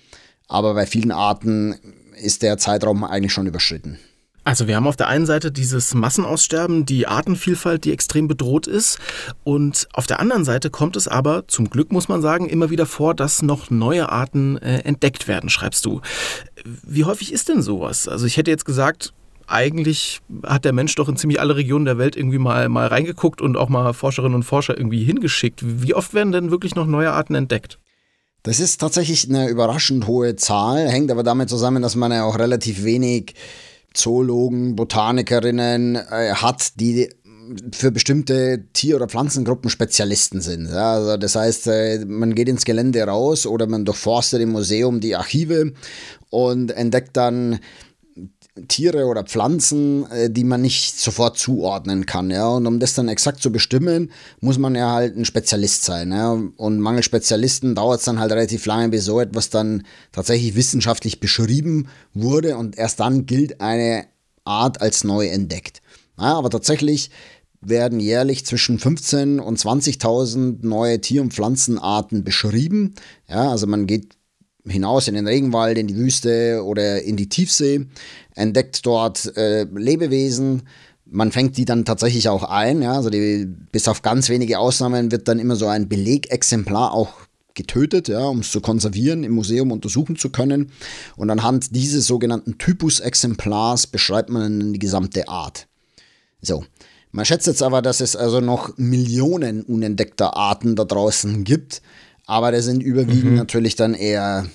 Aber 0.49 0.75
bei 0.75 0.85
vielen 0.85 1.13
Arten 1.13 1.77
ist 2.21 2.43
der 2.43 2.59
Zeitraum 2.59 3.05
eigentlich 3.05 3.33
schon 3.33 3.47
überschritten. 3.47 3.99
Also 4.45 4.69
wir 4.69 4.77
haben 4.77 4.87
auf 4.87 4.97
der 4.97 5.09
einen 5.09 5.25
Seite 5.25 5.51
dieses 5.51 5.95
Massenaussterben, 5.95 6.85
die 6.85 7.07
Artenvielfalt, 7.07 7.85
die 7.85 7.93
extrem 7.93 8.29
bedroht 8.29 8.67
ist. 8.67 8.99
Und 9.43 9.89
auf 9.95 10.07
der 10.07 10.21
anderen 10.21 10.45
Seite 10.45 10.69
kommt 10.69 10.97
es 10.97 11.09
aber, 11.09 11.49
zum 11.49 11.71
Glück 11.71 11.93
muss 11.93 12.09
man 12.09 12.21
sagen, 12.21 12.49
immer 12.49 12.69
wieder 12.69 12.85
vor, 12.85 13.15
dass 13.15 13.43
noch 13.43 13.71
neue 13.71 14.11
Arten 14.11 14.59
äh, 14.59 14.81
entdeckt 14.81 15.29
werden, 15.29 15.49
schreibst 15.49 15.87
du. 15.87 16.03
Wie 16.65 17.05
häufig 17.05 17.33
ist 17.33 17.49
denn 17.49 17.63
sowas? 17.63 18.07
Also 18.07 18.27
ich 18.27 18.37
hätte 18.37 18.51
jetzt 18.51 18.67
gesagt, 18.67 19.15
eigentlich 19.47 20.21
hat 20.45 20.65
der 20.65 20.73
Mensch 20.73 20.95
doch 20.95 21.09
in 21.09 21.17
ziemlich 21.17 21.41
alle 21.41 21.57
Regionen 21.57 21.85
der 21.85 21.99
Welt 21.99 22.17
irgendwie 22.17 22.39
mal, 22.39 22.69
mal 22.69 22.87
reingeguckt 22.87 23.41
und 23.41 23.57
auch 23.57 23.69
mal 23.69 23.93
Forscherinnen 23.93 24.35
und 24.35 24.43
Forscher 24.43 24.77
irgendwie 24.77 25.05
hingeschickt. 25.05 25.61
Wie 25.63 25.95
oft 25.95 26.15
werden 26.15 26.33
denn 26.33 26.51
wirklich 26.51 26.75
noch 26.75 26.87
neue 26.87 27.13
Arten 27.13 27.35
entdeckt? 27.35 27.79
Das 28.43 28.61
ist 28.61 28.79
tatsächlich 28.79 29.29
eine 29.29 29.49
überraschend 29.49 30.07
hohe 30.07 30.37
Zahl, 30.37 30.89
hängt 30.89 31.11
aber 31.11 31.23
damit 31.23 31.49
zusammen, 31.49 31.83
dass 31.83 31.97
man 31.97 32.13
ja 32.13 32.25
auch 32.25 32.39
relativ 32.39 32.85
wenig 32.85 33.35
Zoologen, 33.95 34.77
Botanikerinnen 34.77 35.97
äh, 35.97 36.35
hat, 36.35 36.81
die 36.81 37.09
für 37.73 37.91
bestimmte 37.91 38.65
Tier- 38.73 38.97
oder 38.97 39.09
Pflanzengruppen 39.09 39.71
Spezialisten 39.71 40.41
sind. 40.41 40.69
Ja, 40.69 40.95
also 40.95 41.17
das 41.17 41.37
heißt, 41.37 41.67
äh, 41.67 42.05
man 42.07 42.35
geht 42.35 42.49
ins 42.49 42.65
Gelände 42.65 43.03
raus 43.03 43.47
oder 43.47 43.67
man 43.67 43.85
durchforstet 43.85 44.41
im 44.41 44.53
Museum 44.53 45.01
die 45.01 45.17
Archive 45.17 45.73
und 46.31 46.71
entdeckt 46.71 47.17
dann 47.17 47.61
Tiere 48.69 49.07
oder 49.07 49.25
Pflanzen, 49.25 50.09
äh, 50.11 50.31
die 50.31 50.45
man 50.45 50.63
nicht 50.63 50.99
sofort 50.99 51.37
zuordnen 51.37 52.07
kann. 52.07 52.31
Ja? 52.31 52.49
Und 52.49 52.67
um 52.67 52.79
das 52.79 52.95
dann 52.95 53.09
exakt 53.09 53.43
zu 53.43 53.51
bestimmen, 53.51 54.13
muss 54.41 54.59
man 54.59 54.75
ja 54.75 54.93
halt 54.93 55.17
ein 55.17 55.25
Spezialist 55.25 55.85
sein. 55.85 56.13
Ja? 56.13 56.33
Und 56.57 56.79
mangels 56.79 57.05
Spezialisten 57.05 57.75
dauert 57.75 57.99
es 57.99 58.05
dann 58.05 58.21
halt 58.21 58.33
relativ 58.33 58.67
lange, 58.67 58.91
bis 58.91 59.05
so 59.05 59.21
etwas 59.21 59.51
dann 59.51 59.85
tatsächlich 60.13 60.55
wissenschaftlich 60.55 61.19
beschrieben 61.19 61.89
wurde 62.13 62.57
und 62.57 62.79
erst 62.79 63.01
dann 63.01 63.27
gilt 63.27 63.61
eine 63.61 64.07
Art 64.45 64.81
als 64.81 65.05
neu 65.05 65.27
entdeckt. 65.27 65.81
Ja, 66.19 66.35
aber 66.35 66.51
tatsächlich 66.51 67.11
werden 67.61 67.99
jährlich 67.99 68.45
zwischen 68.47 68.79
15 68.79 69.41
und 69.41 69.59
20.000 69.59 70.59
neue 70.65 71.01
Tier- 71.01 71.23
und 71.23 71.33
Pflanzenarten 71.33 72.23
beschrieben. 72.23 72.95
Ja, 73.29 73.51
also 73.51 73.67
man 73.67 73.87
geht 73.87 74.17
hinaus 74.67 75.09
in 75.09 75.15
den 75.15 75.27
Regenwald, 75.27 75.79
in 75.79 75.87
die 75.87 75.97
Wüste 75.97 76.63
oder 76.65 77.03
in 77.03 77.17
die 77.17 77.29
Tiefsee, 77.29 77.87
entdeckt 78.35 78.85
dort 78.87 79.37
äh, 79.37 79.65
Lebewesen. 79.65 80.63
Man 81.07 81.33
fängt 81.33 81.57
die 81.57 81.65
dann 81.65 81.85
tatsächlich 81.85 82.29
auch 82.29 82.45
ein. 82.45 82.83
Ja, 82.83 82.95
also 82.95 83.11
die, 83.11 83.47
bis 83.73 83.89
auf 83.89 84.03
ganz 84.03 84.29
wenige 84.29 84.59
Ausnahmen 84.59 85.11
wird 85.11 85.29
dann 85.29 85.39
immer 85.39 85.57
so 85.57 85.67
ein 85.67 85.89
Belegexemplar 85.89 86.93
auch 86.93 87.13
getötet, 87.55 88.09
ja, 88.09 88.25
um 88.25 88.41
es 88.41 88.51
zu 88.51 88.61
konservieren, 88.61 89.23
im 89.23 89.33
Museum 89.33 89.71
untersuchen 89.71 90.17
zu 90.17 90.31
können. 90.31 90.73
Und 91.17 91.31
anhand 91.31 91.75
dieses 91.75 92.07
sogenannten 92.07 92.59
Typusexemplars 92.59 93.87
beschreibt 93.87 94.31
man 94.31 94.73
die 94.73 94.79
gesamte 94.79 95.29
Art. 95.29 95.69
So. 96.43 96.65
Man 97.13 97.25
schätzt 97.25 97.47
jetzt 97.47 97.63
aber, 97.63 97.81
dass 97.81 98.01
es 98.01 98.17
also 98.17 98.41
noch 98.41 98.77
Millionen 98.77 99.63
unentdeckter 99.63 100.37
Arten 100.37 100.75
da 100.75 100.85
draußen 100.85 101.45
gibt. 101.45 101.81
Aber 102.27 102.53
das 102.53 102.65
sind 102.65 102.83
überwiegend 102.83 103.33
mhm. 103.33 103.37
natürlich 103.37 103.77
dann 103.77 103.95
eher 103.95 104.47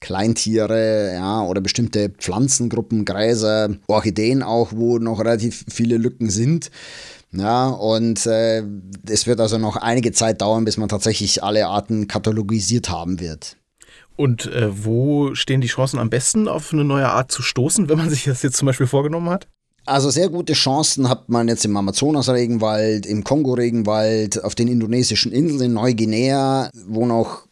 Kleintiere, 0.00 1.12
ja, 1.14 1.42
oder 1.42 1.60
bestimmte 1.60 2.10
Pflanzengruppen, 2.10 3.04
Gräser, 3.04 3.70
Orchideen 3.88 4.42
auch, 4.42 4.70
wo 4.72 4.98
noch 4.98 5.18
relativ 5.18 5.64
viele 5.68 5.96
Lücken 5.96 6.30
sind. 6.30 6.70
Ja, 7.32 7.68
und 7.68 8.24
äh, 8.26 8.62
es 9.06 9.26
wird 9.26 9.40
also 9.40 9.58
noch 9.58 9.76
einige 9.76 10.12
Zeit 10.12 10.40
dauern, 10.40 10.64
bis 10.64 10.76
man 10.76 10.88
tatsächlich 10.88 11.42
alle 11.42 11.66
Arten 11.66 12.08
katalogisiert 12.08 12.88
haben 12.88 13.20
wird. 13.20 13.56
Und 14.16 14.46
äh, 14.46 14.84
wo 14.84 15.34
stehen 15.34 15.60
die 15.60 15.68
Chancen 15.68 15.98
am 15.98 16.10
besten, 16.10 16.48
auf 16.48 16.72
eine 16.72 16.84
neue 16.84 17.08
Art 17.08 17.30
zu 17.30 17.42
stoßen, 17.42 17.88
wenn 17.88 17.98
man 17.98 18.10
sich 18.10 18.24
das 18.24 18.42
jetzt 18.42 18.56
zum 18.56 18.66
Beispiel 18.66 18.86
vorgenommen 18.86 19.28
hat? 19.28 19.46
Also 19.88 20.10
sehr 20.10 20.28
gute 20.28 20.52
Chancen 20.52 21.08
hat 21.08 21.30
man 21.30 21.48
jetzt 21.48 21.64
im 21.64 21.74
Amazonas-Regenwald, 21.74 23.06
im 23.06 23.24
Kongo-Regenwald, 23.24 24.44
auf 24.44 24.54
den 24.54 24.68
indonesischen 24.68 25.32
Inseln, 25.32 25.70
in 25.70 25.72
Neuguinea, 25.72 26.70
wo 26.86 27.06
noch 27.06 27.46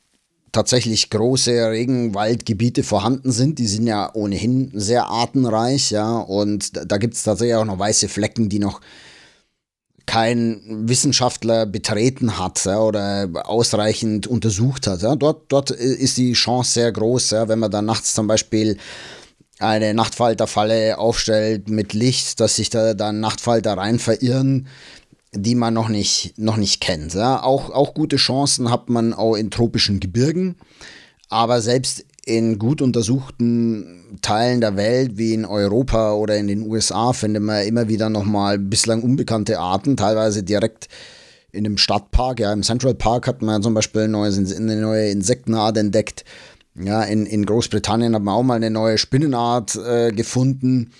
tatsächlich 0.53 1.09
große 1.09 1.71
Regenwaldgebiete 1.71 2.83
vorhanden 2.83 3.33
sind. 3.33 3.59
Die 3.59 3.67
sind 3.67 3.87
ja 3.87 4.11
ohnehin 4.13 4.71
sehr 4.75 5.07
artenreich, 5.07 5.91
ja, 5.91 6.19
und 6.19 6.73
da 6.91 6.99
gibt 6.99 7.15
es 7.15 7.23
tatsächlich 7.23 7.57
auch 7.57 7.65
noch 7.65 7.79
weiße 7.79 8.09
Flecken, 8.09 8.51
die 8.51 8.59
noch 8.59 8.83
kein 10.05 10.61
Wissenschaftler 10.89 11.65
betreten 11.65 12.39
hat 12.39 12.65
ja, 12.67 12.81
oder 12.81 13.29
ausreichend 13.45 14.27
untersucht 14.27 14.87
hat. 14.87 15.03
Ja. 15.03 15.17
Dort, 15.17 15.45
dort 15.49 15.71
ist 15.71 16.17
die 16.19 16.35
Chance 16.35 16.73
sehr 16.73 16.93
groß, 16.93 17.31
ja, 17.31 17.49
wenn 17.49 17.59
man 17.59 17.71
dann 17.71 17.87
nachts 17.87 18.15
zum 18.15 18.27
Beispiel 18.27 18.77
eine 19.59 19.95
Nachtfalterfalle 19.95 20.99
aufstellt 20.99 21.69
mit 21.69 21.93
Licht, 21.93 22.41
dass 22.41 22.57
sich 22.57 22.71
da 22.71 22.95
dann 22.95 23.21
Nachtfalter 23.21 23.77
rein 23.77 23.99
verirren, 23.99 24.69
die 25.33 25.55
man 25.55 25.75
noch 25.75 25.89
nicht, 25.89 26.35
noch 26.39 26.57
nicht 26.57 26.81
kennt. 26.81 27.15
Ja. 27.15 27.43
Auch, 27.43 27.71
auch 27.71 27.95
gute 27.95 28.17
Chancen 28.17 28.71
hat 28.71 28.89
man 28.89 29.13
auch 29.13 29.35
in 29.35 29.51
tropischen 29.51 30.01
Gebirgen, 30.01 30.57
aber 31.29 31.61
selbst 31.61 32.05
in 32.25 32.59
gut 32.59 32.83
untersuchten 32.83 34.19
Teilen 34.21 34.61
der 34.61 34.77
Welt, 34.77 35.17
wie 35.17 35.33
in 35.33 35.45
Europa 35.45 36.13
oder 36.15 36.37
in 36.37 36.49
den 36.49 36.63
USA, 36.69 37.13
findet 37.13 37.43
man 37.43 37.65
immer 37.65 37.89
wieder 37.89 38.11
nochmal 38.11 38.59
bislang 38.59 39.03
unbekannte 39.03 39.61
Arten, 39.61 39.97
teilweise 39.97 40.43
direkt 40.43 40.89
in 41.53 41.65
einem 41.65 41.79
Stadtpark. 41.79 42.41
Ja, 42.41 42.53
im 42.53 42.65
Central 42.65 42.95
Park 42.95 43.29
hat 43.29 43.43
man 43.43 43.63
zum 43.63 43.75
Beispiel 43.75 44.03
eine 44.03 44.81
neue 44.81 45.09
Insektenart 45.09 45.77
entdeckt, 45.77 46.25
ja, 46.79 47.03
in, 47.03 47.27
in 47.27 47.47
Großbritannien 47.47 48.15
hat 48.15 48.23
man 48.23 48.35
auch 48.35 48.43
mal 48.43 48.55
eine 48.55 48.71
neue 48.71 48.99
Spinnenart 48.99 49.77
äh, 49.77 50.13
gefunden. 50.13 50.93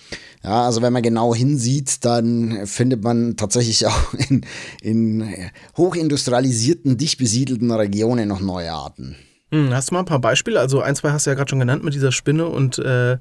Ja, 0.43 0.65
also 0.65 0.81
wenn 0.81 0.93
man 0.93 1.03
genau 1.03 1.35
hinsieht, 1.35 2.05
dann 2.05 2.65
findet 2.65 3.03
man 3.03 3.35
tatsächlich 3.35 3.85
auch 3.87 4.13
in, 4.13 4.45
in 4.81 5.33
hochindustrialisierten, 5.75 6.97
dicht 6.97 7.17
besiedelten 7.17 7.71
Regionen 7.71 8.27
noch 8.27 8.41
neue 8.41 8.71
Arten. 8.71 9.15
Hm, 9.51 9.73
hast 9.73 9.89
du 9.89 9.93
mal 9.93 9.99
ein 9.99 10.05
paar 10.05 10.19
Beispiele? 10.19 10.59
Also 10.59 10.81
ein, 10.81 10.95
zwei 10.95 11.11
hast 11.11 11.25
du 11.25 11.29
ja 11.29 11.35
gerade 11.35 11.49
schon 11.49 11.59
genannt 11.59 11.83
mit 11.83 11.93
dieser 11.93 12.11
Spinne 12.11 12.47
und 12.47 12.79
äh, 12.79 13.17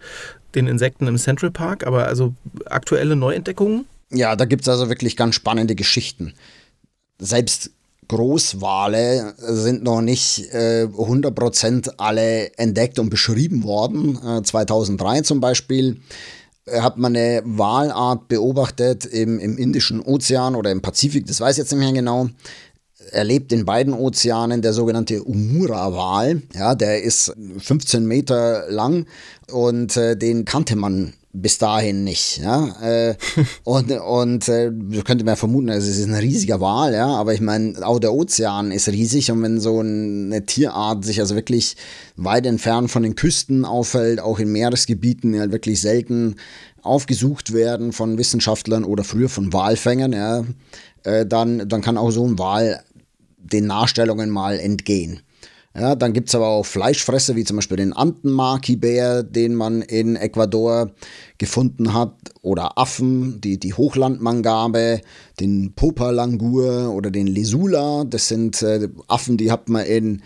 den 0.54 0.66
Insekten 0.66 1.06
im 1.06 1.18
Central 1.18 1.50
Park, 1.50 1.86
aber 1.86 2.06
also 2.06 2.34
aktuelle 2.64 3.16
Neuentdeckungen? 3.16 3.84
Ja, 4.10 4.34
da 4.34 4.44
gibt 4.44 4.62
es 4.62 4.68
also 4.68 4.88
wirklich 4.88 5.16
ganz 5.16 5.34
spannende 5.34 5.75
Geschichten. 5.75 6.32
Selbst 7.18 7.70
Großwale 8.08 9.34
sind 9.38 9.82
noch 9.82 10.00
nicht 10.00 10.52
äh, 10.52 10.84
100% 10.84 11.94
alle 11.96 12.56
entdeckt 12.56 12.98
und 12.98 13.10
beschrieben 13.10 13.64
worden. 13.64 14.18
Äh, 14.25 14.42
2003 14.42 15.22
zum 15.22 15.40
Beispiel 15.40 16.00
äh, 16.66 16.80
hat 16.80 16.98
man 16.98 17.16
eine 17.16 17.42
Walart 17.44 18.28
beobachtet 18.28 19.06
im, 19.06 19.38
im 19.38 19.58
Indischen 19.58 20.00
Ozean 20.00 20.54
oder 20.54 20.70
im 20.70 20.82
Pazifik, 20.82 21.26
das 21.26 21.40
weiß 21.40 21.52
ich 21.56 21.58
jetzt 21.58 21.72
nicht 21.72 21.80
mehr 21.80 21.92
genau. 21.92 22.28
Er 23.12 23.25
lebt 23.25 23.52
in 23.52 23.64
beiden 23.64 23.94
Ozeanen, 23.94 24.62
der 24.62 24.72
sogenannte 24.72 25.22
Umura-Wal. 25.22 26.42
Ja, 26.54 26.75
der 26.75 27.02
ist 27.02 27.32
15 27.58 28.04
Meter 28.04 28.68
lang 28.68 29.06
und 29.52 29.96
äh, 29.96 30.16
den 30.16 30.44
kannte 30.44 30.75
man 30.75 31.12
bis 31.40 31.59
dahin 31.59 32.05
nicht. 32.05 32.38
Ja? 32.38 32.75
Äh, 32.83 33.16
und 33.64 33.90
und 33.90 34.49
äh, 34.49 34.73
könnte 35.05 35.25
man 35.25 35.37
vermuten, 35.37 35.71
also 35.71 35.88
es 35.88 35.99
ist 35.99 36.07
ein 36.07 36.14
riesiger 36.14 36.61
Wal, 36.61 36.95
ja, 36.95 37.09
aber 37.09 37.35
ich 37.35 37.40
meine, 37.40 37.87
auch 37.87 37.99
der 37.99 38.12
Ozean 38.12 38.73
ist 38.73 38.88
riesig 38.88 39.31
und 39.31 39.43
wenn 39.43 39.61
so 39.61 39.81
eine 39.81 40.45
Tierart 40.47 41.05
sich 41.05 41.21
also 41.21 41.35
wirklich 41.35 41.76
weit 42.16 42.47
entfernt 42.47 42.90
von 42.90 43.02
den 43.02 43.14
Küsten 43.14 43.64
auffällt, 43.64 44.21
auch 44.21 44.38
in 44.38 44.52
Meeresgebieten, 44.52 45.33
die 45.33 45.40
halt 45.40 45.52
wirklich 45.52 45.81
selten 45.81 46.37
aufgesucht 46.83 47.52
werden 47.52 47.93
von 47.93 48.16
Wissenschaftlern 48.16 48.85
oder 48.85 49.05
früher 49.05 49.28
von 49.28 49.52
Walfängern, 49.52 50.12
ja, 50.12 50.45
äh, 51.02 51.26
dann, 51.26 51.69
dann 51.69 51.83
kann 51.83 51.99
auch 51.99 52.11
so 52.11 52.26
ein 52.26 52.38
Wal 52.38 52.83
den 53.38 53.66
Nachstellungen 53.66 54.31
mal 54.31 54.59
entgehen. 54.59 55.21
Ja, 55.78 55.95
dann 55.95 56.14
gibt 56.14 56.28
es 56.28 56.35
aber 56.35 56.47
auch 56.47 56.64
Fleischfresser, 56.64 57.37
wie 57.37 57.45
zum 57.45 57.56
Beispiel 57.56 57.76
den 57.76 57.92
Antenmaki-Bär, 57.92 59.23
den 59.23 59.54
man 59.54 59.83
in 59.83 60.16
Ecuador 60.16 60.92
gefunden 61.37 61.92
hat, 61.92 62.14
oder 62.40 62.78
Affen, 62.78 63.42
die, 63.42 63.59
die 63.59 63.75
Hochlandmangabe, 63.75 65.02
den 65.38 65.75
Popalangur 65.75 66.95
oder 66.95 67.11
den 67.11 67.26
Lesula. 67.26 68.04
Das 68.04 68.28
sind 68.28 68.62
äh, 68.62 68.88
Affen, 69.09 69.37
die 69.37 69.50
hat 69.50 69.68
man 69.68 69.85
in 69.85 70.23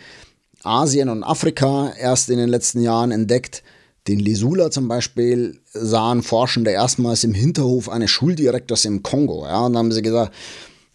Asien 0.62 1.08
und 1.08 1.24
Afrika 1.24 1.94
erst 1.98 2.30
in 2.30 2.38
den 2.38 2.48
letzten 2.48 2.80
Jahren 2.80 3.10
entdeckt. 3.10 3.64
Den 4.06 4.20
Lesula 4.20 4.70
zum 4.70 4.86
Beispiel 4.86 5.58
sahen 5.72 6.22
Forschende 6.22 6.70
erstmals 6.70 7.24
im 7.24 7.34
Hinterhof 7.34 7.88
eines 7.88 8.10
Schuldirektors 8.10 8.84
im 8.84 9.02
Kongo. 9.02 9.46
Ja, 9.46 9.66
und 9.66 9.72
dann 9.72 9.84
haben 9.84 9.92
sie 9.92 10.02
gesagt, 10.02 10.32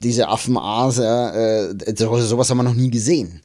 diese 0.02 0.30
Affenase, 0.30 1.76
äh, 1.86 1.96
sowas 1.96 2.50
haben 2.50 2.58
wir 2.58 2.64
noch 2.64 2.74
nie 2.74 2.92
gesehen. 2.92 3.42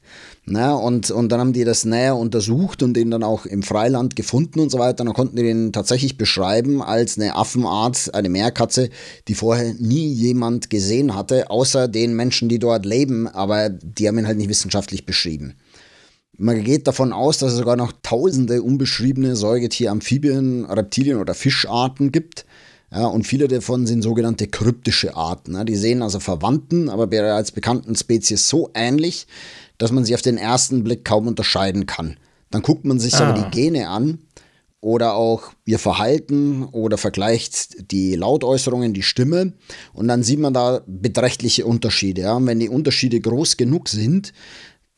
Na, 0.47 0.75
und, 0.75 1.11
und 1.11 1.31
dann 1.31 1.39
haben 1.39 1.53
die 1.53 1.65
das 1.65 1.85
näher 1.85 2.17
untersucht 2.17 2.83
und 2.83 2.95
den 2.95 3.11
dann 3.11 3.23
auch 3.23 3.47
im 3.47 3.63
Freiland 3.63 4.17
gefunden 4.17 4.61
und 4.61 4.71
so 4.71 4.79
weiter. 4.79 5.05
dann 5.05 5.13
konnten 5.13 5.37
die 5.37 5.43
den 5.43 5.73
tatsächlich 5.73 6.17
beschreiben 6.17 6.83
als 6.83 7.19
eine 7.19 7.37
Affenart, 7.37 8.15
eine 8.15 8.31
Meerkatze, 8.31 8.89
die 9.29 9.35
vorher 9.35 9.75
nie 9.75 10.09
jemand 10.13 10.71
gesehen 10.71 11.15
hatte, 11.15 11.51
außer 11.51 11.89
den 11.89 12.15
Menschen, 12.15 12.49
die 12.49 12.59
dort 12.59 12.87
leben, 12.87 13.29
aber 13.29 13.69
die 13.69 14.09
haben 14.09 14.19
ihn 14.19 14.27
halt 14.27 14.39
nicht 14.39 14.49
wissenschaftlich 14.49 15.07
beschrieben. 15.07 15.55
Man 16.43 16.65
geht 16.65 16.87
davon 16.87 17.13
aus, 17.13 17.37
dass 17.37 17.53
es 17.53 17.59
sogar 17.59 17.77
noch 17.77 17.93
tausende 18.03 18.63
unbeschriebene 18.63 19.37
Säugetier, 19.37 19.91
Amphibien, 19.91 20.65
Reptilien 20.65 21.19
oder 21.19 21.35
Fischarten 21.35 22.13
gibt. 22.13 22.47
Ja, 22.91 23.07
und 23.07 23.27
viele 23.27 23.47
davon 23.47 23.87
sind 23.87 24.01
sogenannte 24.03 24.49
kryptische 24.49 25.15
Arten. 25.15 25.65
Die 25.67 25.77
sehen 25.77 26.03
also 26.03 26.19
Verwandten, 26.19 26.89
aber 26.89 27.07
bereits 27.07 27.53
bekannten 27.53 27.95
Spezies 27.95 28.49
so 28.49 28.71
ähnlich, 28.75 29.27
dass 29.81 29.93
man 29.93 30.05
sie 30.05 30.15
auf 30.15 30.23
den 30.23 30.37
ersten 30.37 30.85
Blick 30.85 31.05
kaum 31.07 31.27
unterscheiden 31.27 31.87
kann. 31.87 32.19
Dann 32.51 32.63
guckt 32.63 32.85
man 32.85 33.01
sich 33.01 33.15
ah. 33.15 33.31
aber 33.31 33.41
die 33.41 33.51
Gene 33.51 33.89
an 33.89 34.19
oder 34.83 35.15
auch 35.15 35.53
ihr 35.65 35.79
Verhalten 35.79 36.65
oder 36.65 36.99
vergleicht 36.99 37.91
die 37.91 38.15
Lautäußerungen, 38.15 38.93
die 38.93 39.03
Stimme 39.03 39.55
und 39.95 40.07
dann 40.07 40.23
sieht 40.23 40.39
man 40.39 40.53
da 40.53 40.83
beträchtliche 40.87 41.65
Unterschiede. 41.65 42.23
Ja. 42.23 42.35
Und 42.35 42.47
wenn 42.47 42.61
die 42.61 42.69
Unterschiede 42.69 43.21
groß 43.21 43.57
genug 43.57 43.89
sind, 43.89 44.35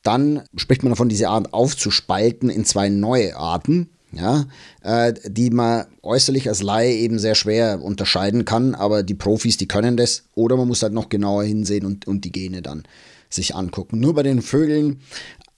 dann 0.03 0.43
spricht 0.57 0.83
man 0.83 0.91
davon, 0.91 1.09
diese 1.09 1.29
Art 1.29 1.55
aufzuspalten 1.55 2.51
in 2.51 2.65
zwei 2.65 2.89
neue 2.89 3.37
Arten, 3.37 3.89
ja, 4.11 4.47
äh, 4.83 5.15
die 5.27 5.51
man 5.51 5.87
äußerlich 6.03 6.49
als 6.49 6.61
Laie 6.61 6.93
eben 6.93 7.21
sehr 7.21 7.37
schwer 7.37 7.81
unterscheiden 7.83 8.45
kann, 8.45 8.75
aber 8.75 9.05
die 9.05 9.15
Profis, 9.15 9.59
die 9.59 9.69
können 9.69 9.97
das, 9.97 10.25
oder 10.35 10.57
man 10.57 10.67
muss 10.67 10.83
halt 10.83 10.93
noch 10.93 11.09
genauer 11.09 11.45
hinsehen 11.45 11.87
und, 11.87 12.09
und 12.09 12.25
die 12.25 12.33
Gene 12.33 12.63
dann 12.63 12.83
sich 13.35 13.55
angucken. 13.55 14.01
Nur 14.01 14.15
bei 14.15 14.23
den 14.23 14.43
Vögeln, 14.43 15.01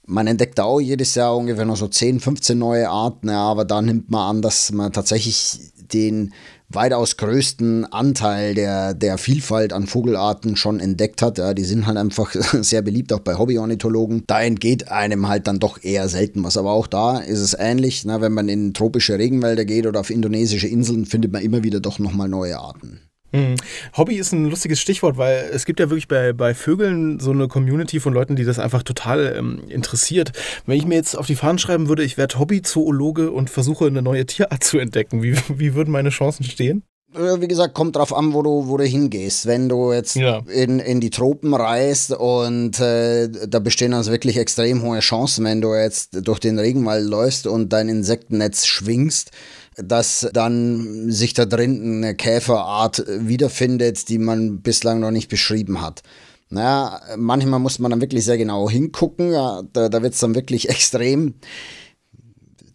man 0.07 0.27
entdeckt 0.27 0.61
auch 0.61 0.81
jedes 0.81 1.15
Jahr 1.15 1.37
ungefähr 1.37 1.65
noch 1.65 1.77
so 1.77 1.89
10, 1.89 2.21
15 2.21 2.59
neue 2.59 2.89
Arten, 2.89 3.29
ja, 3.29 3.43
aber 3.43 3.65
da 3.65 3.81
nimmt 3.81 4.11
man 4.11 4.37
an, 4.37 4.43
dass 4.43 4.71
man 4.73 4.93
tatsächlich 4.93 5.59
den 5.93 6.33
weitaus 6.69 7.17
größten 7.17 7.85
Anteil 7.87 8.55
der, 8.55 8.95
der 8.95 9.19
Vielfalt 9.19 9.73
an 9.73 9.87
Vogelarten 9.87 10.57
schon 10.57 10.81
entdeckt 10.81 11.23
hat. 11.23 11.39
Ja, 11.39 11.55
die 11.55 11.65
sind 11.65 11.87
halt 11.87 11.97
einfach 11.97 12.35
sehr 12.61 12.83
beliebt, 12.83 13.13
auch 13.13 13.21
bei 13.21 13.37
Hobbyornithologen. 13.37 14.25
Da 14.27 14.43
entgeht 14.43 14.91
einem 14.91 15.29
halt 15.29 15.47
dann 15.47 15.61
doch 15.61 15.83
eher 15.83 16.09
selten 16.09 16.43
was. 16.43 16.57
Aber 16.57 16.73
auch 16.73 16.87
da 16.87 17.19
ist 17.19 17.41
es 17.41 17.55
ähnlich. 17.55 18.05
Na, 18.05 18.21
wenn 18.21 18.33
man 18.33 18.49
in 18.49 18.75
tropische 18.75 19.19
Regenwälder 19.19 19.65
geht 19.65 19.87
oder 19.87 20.01
auf 20.01 20.11
indonesische 20.11 20.69
Inseln, 20.69 21.07
findet 21.07 21.33
man 21.33 21.43
immer 21.43 21.63
wieder 21.63 21.81
doch 21.81 21.99
nochmal 21.99 22.29
neue 22.29 22.59
Arten. 22.59 23.01
Mhm. 23.35 23.57
Hobby 23.97 24.15
ist 24.15 24.33
ein 24.33 24.49
lustiges 24.49 24.81
Stichwort, 24.81 25.17
weil 25.17 25.51
es 25.53 25.65
gibt 25.65 25.81
ja 25.81 25.91
wirklich 25.91 26.07
bei, 26.07 26.33
bei 26.33 26.55
Vögeln 26.55 27.19
so 27.19 27.33
eine 27.33 27.49
Community 27.49 27.99
von 27.99 28.15
Leuten, 28.15 28.37
die 28.37 28.45
das 28.45 28.61
einfach 28.61 28.85
total 28.85 29.35
ähm, 29.37 29.65
interessiert. 29.69 30.33
Wenn 30.67 30.79
ich 30.79 30.87
mir 30.87 30.95
jetzt 30.95 31.19
auf 31.19 31.27
die 31.27 31.35
Fahnen 31.35 31.59
schreiben 31.59 31.89
würde, 31.89 32.05
ich 32.05 32.17
werde 32.17 32.39
Hobby-Zoologe 32.39 33.33
und 33.33 33.51
versuche 33.51 33.87
eine 33.87 34.03
neue 34.03 34.25
Tierart 34.25 34.63
zu 34.63 34.79
entdecken, 34.79 35.23
wie, 35.23 35.35
wie 35.49 35.75
würden 35.75 35.91
meine 35.91 36.11
Chancen 36.11 36.45
stehen? 36.45 36.85
Wie 37.17 37.47
gesagt, 37.47 37.75
kommt 37.75 37.95
drauf 37.95 38.13
an, 38.13 38.33
wo 38.33 38.43
du, 38.43 38.67
wo 38.67 38.77
du 38.77 38.83
hingehst. 38.83 39.47
Wenn 39.47 39.69
du 39.69 39.93
jetzt 39.93 40.17
ja. 40.17 40.43
in, 40.53 40.81
in 40.81 41.01
die 41.01 41.11
Tropen 41.11 41.55
reist 41.55 42.11
und 42.11 42.81
äh, 42.81 43.29
da 43.29 43.61
bestehen 43.61 43.95
also 43.95 44.11
wirklich 44.11 44.37
extrem 44.37 44.83
hohe 44.83 44.99
Chancen, 44.99 45.45
wenn 45.45 45.61
du 45.61 45.75
jetzt 45.77 46.27
durch 46.27 46.41
den 46.41 46.59
Regenwald 46.59 47.05
läufst 47.05 47.47
und 47.47 47.73
dein 47.73 47.89
Insektennetz 47.89 48.67
schwingst, 48.67 49.31
dass 49.77 50.29
dann 50.33 51.11
sich 51.11 51.35
da 51.35 51.45
drin 51.45 51.99
eine 52.05 52.15
Käferart 52.15 53.05
wiederfindet, 53.07 54.09
die 54.09 54.19
man 54.19 54.61
bislang 54.61 55.01
noch 55.01 55.11
nicht 55.11 55.29
beschrieben 55.29 55.81
hat. 55.81 56.03
Naja, 56.51 57.01
manchmal 57.17 57.61
muss 57.61 57.79
man 57.79 57.91
dann 57.91 58.01
wirklich 58.01 58.25
sehr 58.25 58.39
genau 58.39 58.71
hingucken. 58.71 59.33
Ja, 59.33 59.63
da 59.73 59.89
da 59.89 60.03
wird 60.03 60.15
es 60.15 60.21
dann 60.21 60.35
wirklich 60.35 60.69
extrem 60.69 61.35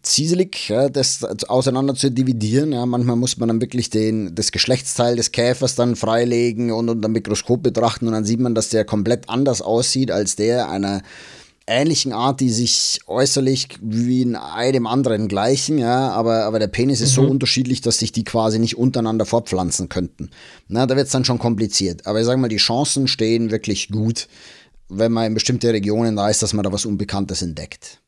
zieselig, 0.02 0.68
ja, 0.68 0.88
das 0.88 1.24
auseinander 1.48 1.94
zu 1.94 2.10
dividieren. 2.10 2.72
Ja, 2.72 2.86
manchmal 2.86 3.16
muss 3.16 3.36
man 3.36 3.48
dann 3.48 3.60
wirklich 3.60 3.90
den, 3.90 4.34
das 4.34 4.52
Geschlechtsteil 4.52 5.16
des 5.16 5.32
Käfers 5.32 5.74
dann 5.74 5.96
freilegen 5.96 6.72
und 6.72 6.88
unter 6.88 7.08
dem 7.08 7.12
Mikroskop 7.12 7.62
betrachten 7.62 8.06
und 8.06 8.12
dann 8.12 8.24
sieht 8.24 8.40
man, 8.40 8.54
dass 8.54 8.70
der 8.70 8.84
komplett 8.84 9.28
anders 9.28 9.62
aussieht 9.62 10.10
als 10.10 10.36
der 10.36 10.70
einer 10.70 11.02
ähnlichen 11.70 12.12
Art, 12.12 12.40
die 12.40 12.50
sich 12.50 13.00
äußerlich 13.06 13.68
wie 13.80 14.22
in 14.22 14.36
einem 14.36 14.86
anderen 14.86 15.28
gleichen, 15.28 15.78
ja, 15.78 16.10
aber, 16.10 16.44
aber 16.44 16.58
der 16.58 16.66
Penis 16.66 17.00
ist 17.00 17.12
mhm. 17.12 17.22
so 17.22 17.30
unterschiedlich, 17.30 17.80
dass 17.80 17.98
sich 17.98 18.12
die 18.12 18.24
quasi 18.24 18.58
nicht 18.58 18.76
untereinander 18.76 19.24
fortpflanzen 19.24 19.88
könnten. 19.88 20.30
Na, 20.68 20.86
da 20.86 20.96
wird 20.96 21.06
es 21.06 21.12
dann 21.12 21.24
schon 21.24 21.38
kompliziert. 21.38 22.06
Aber 22.06 22.20
ich 22.20 22.26
sage 22.26 22.40
mal, 22.40 22.48
die 22.48 22.56
Chancen 22.56 23.08
stehen 23.08 23.50
wirklich 23.50 23.88
gut, 23.88 24.28
wenn 24.88 25.12
man 25.12 25.26
in 25.26 25.34
bestimmte 25.34 25.72
Regionen 25.72 26.18
reist, 26.18 26.42
dass 26.42 26.52
man 26.52 26.64
da 26.64 26.72
was 26.72 26.84
Unbekanntes 26.84 27.42
entdeckt. 27.42 28.00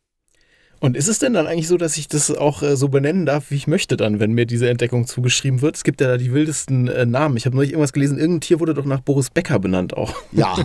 Und 0.82 0.96
ist 0.96 1.06
es 1.06 1.20
denn 1.20 1.32
dann 1.32 1.46
eigentlich 1.46 1.68
so, 1.68 1.76
dass 1.76 1.96
ich 1.96 2.08
das 2.08 2.28
auch 2.32 2.60
äh, 2.64 2.76
so 2.76 2.88
benennen 2.88 3.24
darf, 3.24 3.52
wie 3.52 3.54
ich 3.54 3.68
möchte 3.68 3.96
dann, 3.96 4.18
wenn 4.18 4.32
mir 4.32 4.46
diese 4.46 4.68
Entdeckung 4.68 5.06
zugeschrieben 5.06 5.62
wird? 5.62 5.76
Es 5.76 5.84
gibt 5.84 6.00
ja 6.00 6.08
da 6.08 6.16
die 6.16 6.32
wildesten 6.32 6.88
äh, 6.88 7.06
Namen. 7.06 7.36
Ich 7.36 7.46
habe 7.46 7.54
neulich 7.54 7.70
irgendwas 7.70 7.92
gelesen, 7.92 8.18
irgendein 8.18 8.40
Tier 8.40 8.58
wurde 8.58 8.74
doch 8.74 8.84
nach 8.84 8.98
Boris 8.98 9.30
Becker 9.30 9.60
benannt 9.60 9.96
auch. 9.96 10.12
Ja, 10.32 10.56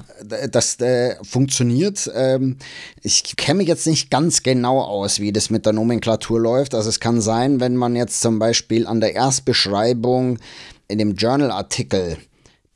das 0.50 0.80
äh, 0.80 1.18
funktioniert. 1.24 2.10
Ähm, 2.16 2.58
ich 3.04 3.36
kenne 3.36 3.60
mich 3.60 3.68
jetzt 3.68 3.86
nicht 3.86 4.10
ganz 4.10 4.42
genau 4.42 4.82
aus, 4.82 5.20
wie 5.20 5.32
das 5.32 5.52
mit 5.52 5.68
der 5.68 5.74
Nomenklatur 5.74 6.40
läuft. 6.40 6.74
Also 6.74 6.90
es 6.90 7.00
kann 7.00 7.22
sein, 7.22 7.60
wenn 7.60 7.76
man 7.76 7.96
jetzt 7.96 8.22
zum 8.22 8.40
Beispiel 8.40 8.88
an 8.88 9.02
der 9.02 9.14
Erstbeschreibung 9.14 10.40
in 10.88 10.98
dem 10.98 11.14
Journal-Artikel 11.14 12.18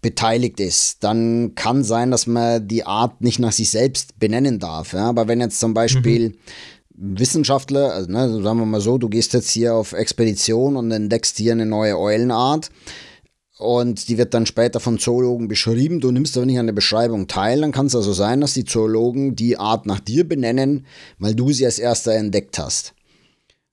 beteiligt 0.04 0.60
ist, 0.60 1.04
dann 1.04 1.56
kann 1.56 1.84
sein, 1.84 2.12
dass 2.12 2.28
man 2.28 2.68
die 2.68 2.86
Art 2.86 3.22
nicht 3.22 3.40
nach 3.40 3.52
sich 3.52 3.72
selbst 3.72 4.20
benennen 4.20 4.60
darf. 4.60 4.94
Ja? 4.94 5.10
Aber 5.10 5.28
wenn 5.28 5.40
jetzt 5.40 5.60
zum 5.60 5.74
Beispiel 5.74 6.30
mhm 6.30 6.36
Wissenschaftler, 7.04 7.94
also 7.94 8.12
ne, 8.12 8.44
sagen 8.44 8.60
wir 8.60 8.66
mal 8.66 8.80
so, 8.80 9.00
du 9.00 9.10
gehst 9.10 9.34
jetzt 9.34 9.50
hier 9.50 9.74
auf 9.74 9.94
Expedition 9.94 10.76
und 10.76 10.92
entdeckst 10.92 11.36
hier 11.38 11.54
eine 11.54 11.66
neue 11.66 11.98
Eulenart 11.98 12.70
und 13.58 14.08
die 14.08 14.20
wird 14.20 14.36
dann 14.36 14.46
später 14.46 14.80
von 14.80 15.00
Zoologen 15.00 15.48
beschrieben. 15.48 16.00
Du 16.00 16.12
nimmst 16.12 16.38
aber 16.38 16.46
nicht 16.46 16.60
an 16.60 16.68
der 16.68 16.74
Beschreibung 16.74 17.28
teil, 17.28 17.62
dann 17.62 17.72
kann 17.72 17.88
es 17.88 17.96
also 17.96 18.14
sein, 18.14 18.40
dass 18.42 18.54
die 18.54 18.66
Zoologen 18.66 19.36
die 19.36 19.58
Art 19.58 19.88
nach 19.88 20.00
dir 20.00 20.28
benennen, 20.28 20.86
weil 21.18 21.34
du 21.34 21.52
sie 21.52 21.66
als 21.66 21.80
erster 21.80 22.14
entdeckt 22.14 22.60
hast. 22.60 22.94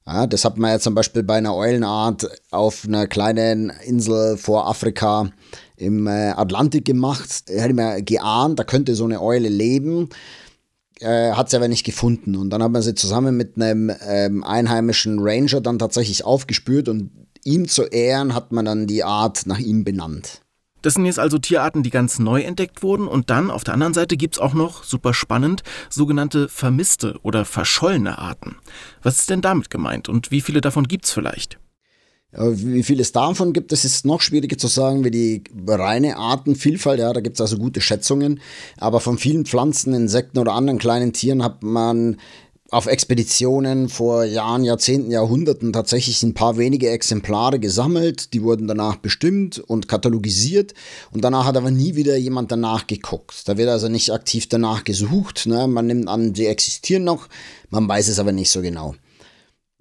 Ja, 0.07 0.27
das 0.27 0.47
hat 0.47 0.57
man 0.57 0.71
ja 0.71 0.79
zum 0.79 0.95
Beispiel 0.95 1.23
bei 1.23 1.37
einer 1.37 1.55
Eulenart 1.55 2.31
auf 2.51 2.87
einer 2.87 3.07
kleinen 3.07 3.71
Insel 3.85 4.39
vor 4.39 4.67
Afrika 4.67 5.31
im 5.77 6.07
äh, 6.07 6.31
Atlantik 6.31 6.87
gemacht. 6.87 7.51
Da 7.51 7.61
hätte 7.61 7.75
man 7.75 8.03
geahnt, 8.07 8.59
da 8.59 8.65
könnte 8.65 8.95
so 8.95 9.05
eine 9.05 9.21
Eule 9.21 9.51
leben 9.51 10.09
äh, 11.01 11.33
hat 11.33 11.51
sie 11.51 11.57
aber 11.57 11.69
nicht 11.69 11.85
gefunden. 11.85 12.37
Und 12.37 12.51
dann 12.51 12.63
hat 12.63 12.73
man 12.73 12.83
sie 12.83 12.95
zusammen 12.95 13.37
mit 13.37 13.57
einem 13.57 13.91
ähm, 14.07 14.45
einheimischen 14.45 15.19
Ranger 15.21 15.61
dann 15.61 15.79
tatsächlich 15.79 16.25
aufgespürt 16.25 16.89
und 16.89 17.11
ihm 17.45 17.69
zu 17.69 17.85
Ehren 17.85 18.35
hat 18.35 18.53
man 18.53 18.65
dann 18.65 18.87
die 18.87 19.05
Art 19.05 19.47
nach 19.47 19.59
ihm 19.59 19.85
benannt. 19.85 20.43
Das 20.83 20.95
sind 20.95 21.07
jetzt 21.07 21.19
also 21.19 21.39
Tierarten, 21.39 21.83
die 21.83 21.91
ganz 21.91 22.19
neu 22.19 22.43
entdeckt 22.43 22.83
wurden. 22.83 23.09
Und 23.09 23.31
dann 23.31 23.51
auf 23.51 23.65
der 23.65 23.75
anderen 23.75 23.95
Seite 23.95 24.17
gibt 24.17 24.37
es 24.37 24.41
auch 24.41 24.55
noch, 24.55 24.85
super 24.85 25.13
spannend, 25.13 25.63
sogenannte 25.91 26.49
vermisste 26.49 27.19
oder 27.23 27.45
verschollene 27.45 28.19
Arten. 28.19 28.57
Was 29.03 29.19
ist 29.19 29.31
denn 29.31 29.41
damit 29.41 29.71
gemeint 29.71 30.09
und 30.09 30.31
wie 30.31 30.41
viele 30.41 30.61
davon 30.61 30.87
gibt 30.87 31.07
es 31.07 31.13
vielleicht? 31.13 31.59
Wie 32.33 32.83
viel 32.83 33.01
es 33.01 33.13
davon 33.13 33.55
gibt, 33.55 33.73
das 33.73 33.87
ist 33.87 34.05
noch 34.05 34.21
schwieriger 34.21 34.59
zu 34.59 34.67
sagen 34.67 35.03
wie 35.03 35.11
die 35.11 35.45
reine 35.67 36.19
Artenvielfalt. 36.19 37.01
Ja, 37.01 37.13
da 37.13 37.21
gibt 37.21 37.37
es 37.37 37.41
also 37.41 37.57
gute 37.57 37.81
Schätzungen. 37.81 38.41
Aber 38.77 39.01
von 39.01 39.17
vielen 39.17 39.47
Pflanzen, 39.47 39.95
Insekten 39.95 40.39
oder 40.39 40.53
anderen 40.53 40.79
kleinen 40.79 41.15
Tieren 41.15 41.43
hat 41.43 41.63
man 41.63 42.19
auf 42.71 42.87
Expeditionen 42.87 43.89
vor 43.89 44.25
Jahren, 44.25 44.63
Jahrzehnten, 44.63 45.11
Jahrhunderten 45.11 45.73
tatsächlich 45.73 46.23
ein 46.23 46.35
paar 46.35 46.59
wenige 46.59 46.91
Exemplare 46.91 47.59
gesammelt. 47.59 48.35
Die 48.35 48.43
wurden 48.43 48.69
danach 48.69 48.97
bestimmt 48.97 49.59
und 49.59 49.89
katalogisiert. 49.89 50.75
Und 51.11 51.25
danach 51.25 51.47
hat 51.47 51.57
aber 51.57 51.71
nie 51.71 51.95
wieder 51.95 52.19
jemand 52.19 52.53
danach 52.53 52.87
geguckt. 52.87 53.49
Da 53.49 53.57
wird 53.57 53.71
also 53.71 53.89
nicht 53.89 54.13
aktiv 54.13 54.51
danach 54.51 54.85
gesucht. 54.85 55.47
Ne? 55.47 55.67
Man 55.67 55.87
nimmt 55.87 56.09
an, 56.09 56.35
sie 56.35 56.45
existieren 56.45 57.05
noch. 57.05 57.29
Man 57.71 57.89
weiß 57.89 58.09
es 58.09 58.19
aber 58.19 58.33
nicht 58.33 58.51
so 58.51 58.61
genau. 58.61 58.95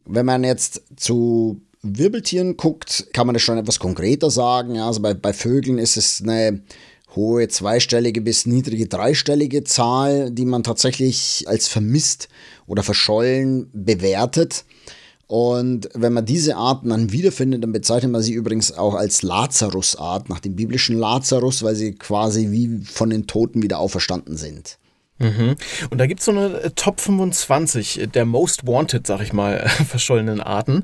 Wenn 0.05 0.25
man 0.25 0.45
jetzt 0.45 0.83
zu 0.95 1.59
Wirbeltieren 1.95 2.57
guckt, 2.57 3.07
kann 3.13 3.27
man 3.27 3.33
das 3.33 3.43
schon 3.43 3.57
etwas 3.57 3.79
konkreter 3.79 4.29
sagen. 4.31 4.75
Ja, 4.75 4.87
also 4.87 5.01
bei, 5.01 5.13
bei 5.13 5.33
Vögeln 5.33 5.77
ist 5.77 5.97
es 5.97 6.21
eine 6.21 6.61
hohe 7.15 7.47
zweistellige 7.47 8.21
bis 8.21 8.45
niedrige 8.45 8.87
dreistellige 8.87 9.63
Zahl, 9.63 10.31
die 10.31 10.45
man 10.45 10.63
tatsächlich 10.63 11.45
als 11.47 11.67
vermisst 11.67 12.29
oder 12.67 12.83
verschollen 12.83 13.69
bewertet. 13.73 14.65
Und 15.27 15.89
wenn 15.93 16.13
man 16.13 16.25
diese 16.25 16.55
Arten 16.55 16.89
dann 16.89 17.11
wiederfindet, 17.11 17.61
dann 17.63 17.73
bezeichnet 17.73 18.11
man 18.11 18.21
sie 18.21 18.31
übrigens 18.31 18.71
auch 18.71 18.95
als 18.95 19.23
Lazarus-Art, 19.23 20.29
nach 20.29 20.39
dem 20.39 20.55
biblischen 20.55 20.97
Lazarus, 20.97 21.63
weil 21.63 21.75
sie 21.75 21.95
quasi 21.95 22.49
wie 22.51 22.79
von 22.85 23.09
den 23.09 23.27
Toten 23.27 23.61
wieder 23.61 23.79
auferstanden 23.79 24.37
sind. 24.37 24.77
Mhm. 25.19 25.55
Und 25.89 25.97
da 25.97 26.05
gibt 26.05 26.19
es 26.19 26.25
so 26.25 26.31
eine 26.31 26.61
äh, 26.61 26.71
Top 26.71 26.99
25 27.01 28.01
äh, 28.01 28.07
der 28.07 28.25
Most 28.25 28.67
Wanted, 28.67 29.07
sag 29.07 29.21
ich 29.21 29.33
mal, 29.33 29.67
verschollenen 29.87 30.41
Arten. 30.41 30.83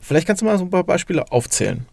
Vielleicht 0.00 0.26
kannst 0.26 0.42
du 0.42 0.46
mal 0.46 0.58
so 0.58 0.64
ein 0.64 0.70
paar 0.70 0.84
Beispiele 0.84 1.30
aufzählen. 1.32 1.86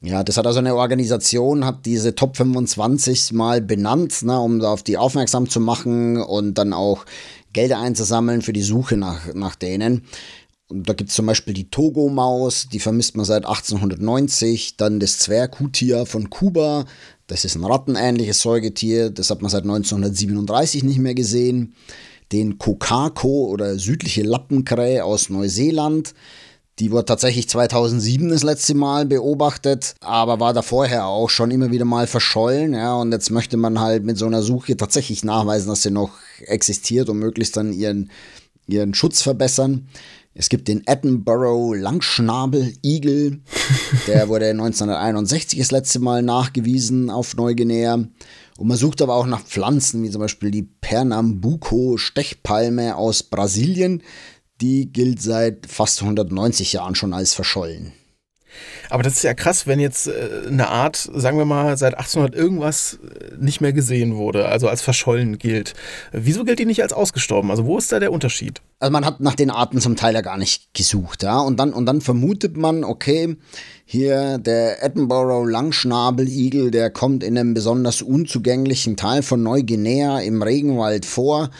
Ja, 0.00 0.22
das 0.22 0.36
hat 0.36 0.46
also 0.46 0.60
eine 0.60 0.76
Organisation, 0.76 1.64
hat 1.64 1.84
diese 1.84 2.14
Top 2.14 2.36
25 2.36 3.32
mal 3.32 3.60
benannt, 3.60 4.22
ne, 4.22 4.38
um 4.38 4.60
auf 4.62 4.84
die 4.84 4.96
aufmerksam 4.96 5.48
zu 5.48 5.58
machen 5.58 6.18
und 6.18 6.54
dann 6.54 6.72
auch 6.72 7.04
Gelder 7.52 7.80
einzusammeln 7.80 8.42
für 8.42 8.52
die 8.52 8.62
Suche 8.62 8.96
nach, 8.96 9.34
nach 9.34 9.56
denen. 9.56 10.04
Und 10.68 10.88
da 10.88 10.92
gibt 10.92 11.10
es 11.10 11.16
zum 11.16 11.26
Beispiel 11.26 11.54
die 11.54 11.70
Togo-Maus, 11.70 12.68
die 12.68 12.78
vermisst 12.78 13.16
man 13.16 13.24
seit 13.24 13.46
1890. 13.46 14.76
Dann 14.76 15.00
das 15.00 15.18
Zwerghutier 15.18 16.06
von 16.06 16.30
Kuba, 16.30 16.84
das 17.28 17.44
ist 17.44 17.54
ein 17.54 17.64
rattenähnliches 17.64 18.40
Säugetier, 18.40 19.10
das 19.10 19.30
hat 19.30 19.42
man 19.42 19.50
seit 19.50 19.62
1937 19.62 20.82
nicht 20.82 20.98
mehr 20.98 21.14
gesehen. 21.14 21.74
Den 22.32 22.58
Kokako 22.58 23.48
oder 23.48 23.78
südliche 23.78 24.22
Lappenkrähe 24.22 25.04
aus 25.04 25.30
Neuseeland. 25.30 26.14
Die 26.78 26.90
wurde 26.90 27.06
tatsächlich 27.06 27.48
2007 27.48 28.28
das 28.30 28.42
letzte 28.42 28.74
Mal 28.74 29.04
beobachtet, 29.04 29.94
aber 30.00 30.40
war 30.40 30.52
da 30.52 30.62
vorher 30.62 31.06
auch 31.06 31.28
schon 31.28 31.50
immer 31.50 31.70
wieder 31.70 31.84
mal 31.84 32.06
verschollen. 32.06 32.72
Ja, 32.72 32.94
und 32.94 33.12
jetzt 33.12 33.30
möchte 33.30 33.56
man 33.56 33.80
halt 33.80 34.04
mit 34.04 34.16
so 34.16 34.26
einer 34.26 34.42
Suche 34.42 34.76
tatsächlich 34.76 35.24
nachweisen, 35.24 35.68
dass 35.68 35.82
sie 35.82 35.90
noch 35.90 36.12
existiert 36.40 37.08
und 37.08 37.18
möglichst 37.18 37.56
dann 37.56 37.72
ihren, 37.72 38.10
ihren 38.66 38.94
Schutz 38.94 39.22
verbessern. 39.22 39.88
Es 40.38 40.48
gibt 40.48 40.68
den 40.68 40.86
Edinburgh 40.86 41.76
Langschnabel-Igel. 41.76 43.40
Der 44.06 44.28
wurde 44.28 44.46
1961 44.50 45.58
das 45.58 45.72
letzte 45.72 45.98
Mal 45.98 46.22
nachgewiesen 46.22 47.10
auf 47.10 47.34
Neuguinea. 47.34 47.94
Und 47.94 48.68
man 48.68 48.76
sucht 48.76 49.02
aber 49.02 49.16
auch 49.16 49.26
nach 49.26 49.42
Pflanzen, 49.42 50.04
wie 50.04 50.10
zum 50.10 50.20
Beispiel 50.20 50.52
die 50.52 50.62
Pernambuco-Stechpalme 50.62 52.94
aus 52.94 53.24
Brasilien. 53.24 54.04
Die 54.60 54.92
gilt 54.92 55.20
seit 55.20 55.66
fast 55.66 56.02
190 56.02 56.72
Jahren 56.72 56.94
schon 56.94 57.14
als 57.14 57.34
verschollen. 57.34 57.92
Aber 58.90 59.02
das 59.02 59.14
ist 59.14 59.22
ja 59.22 59.34
krass, 59.34 59.66
wenn 59.66 59.80
jetzt 59.80 60.08
äh, 60.08 60.46
eine 60.46 60.68
Art, 60.68 60.96
sagen 60.96 61.38
wir 61.38 61.44
mal, 61.44 61.76
seit 61.76 61.94
1800 61.94 62.34
irgendwas 62.34 62.98
äh, 63.02 63.36
nicht 63.38 63.60
mehr 63.60 63.72
gesehen 63.72 64.16
wurde, 64.16 64.46
also 64.46 64.68
als 64.68 64.82
verschollen 64.82 65.38
gilt. 65.38 65.74
Wieso 66.12 66.44
gilt 66.44 66.58
die 66.58 66.66
nicht 66.66 66.82
als 66.82 66.92
ausgestorben? 66.92 67.50
Also 67.50 67.66
wo 67.66 67.78
ist 67.78 67.92
da 67.92 68.00
der 68.00 68.12
Unterschied? 68.12 68.60
Also 68.80 68.92
man 68.92 69.04
hat 69.04 69.20
nach 69.20 69.34
den 69.34 69.50
Arten 69.50 69.80
zum 69.80 69.96
Teil 69.96 70.14
ja 70.14 70.20
gar 70.20 70.38
nicht 70.38 70.72
gesucht, 70.74 71.22
ja. 71.22 71.38
Und 71.40 71.58
dann, 71.58 71.72
und 71.72 71.86
dann 71.86 72.00
vermutet 72.00 72.56
man, 72.56 72.84
okay, 72.84 73.36
hier 73.84 74.38
der 74.38 74.82
Edinburgh 74.82 75.48
Langschnabeligel, 75.48 76.70
der 76.70 76.90
kommt 76.90 77.24
in 77.24 77.38
einem 77.38 77.54
besonders 77.54 78.02
unzugänglichen 78.02 78.96
Teil 78.96 79.22
von 79.22 79.42
Neuguinea 79.42 80.20
im 80.20 80.42
Regenwald 80.42 81.06
vor 81.06 81.50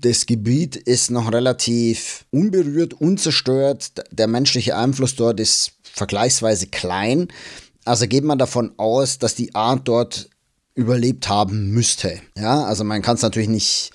das 0.00 0.26
Gebiet 0.26 0.76
ist 0.76 1.10
noch 1.10 1.32
relativ 1.32 2.24
unberührt, 2.30 2.94
unzerstört. 2.94 3.92
Der 4.12 4.28
menschliche 4.28 4.76
Einfluss 4.76 5.16
dort 5.16 5.40
ist 5.40 5.72
vergleichsweise 5.98 6.68
klein. 6.68 7.28
Also 7.84 8.06
geht 8.06 8.24
man 8.24 8.38
davon 8.38 8.72
aus, 8.78 9.18
dass 9.18 9.34
die 9.34 9.54
Art 9.54 9.86
dort 9.86 10.30
überlebt 10.74 11.28
haben 11.28 11.70
müsste. 11.70 12.20
Ja, 12.36 12.64
also 12.64 12.84
man 12.84 13.02
kann 13.02 13.16
es 13.16 13.22
natürlich 13.22 13.48
nicht 13.48 13.90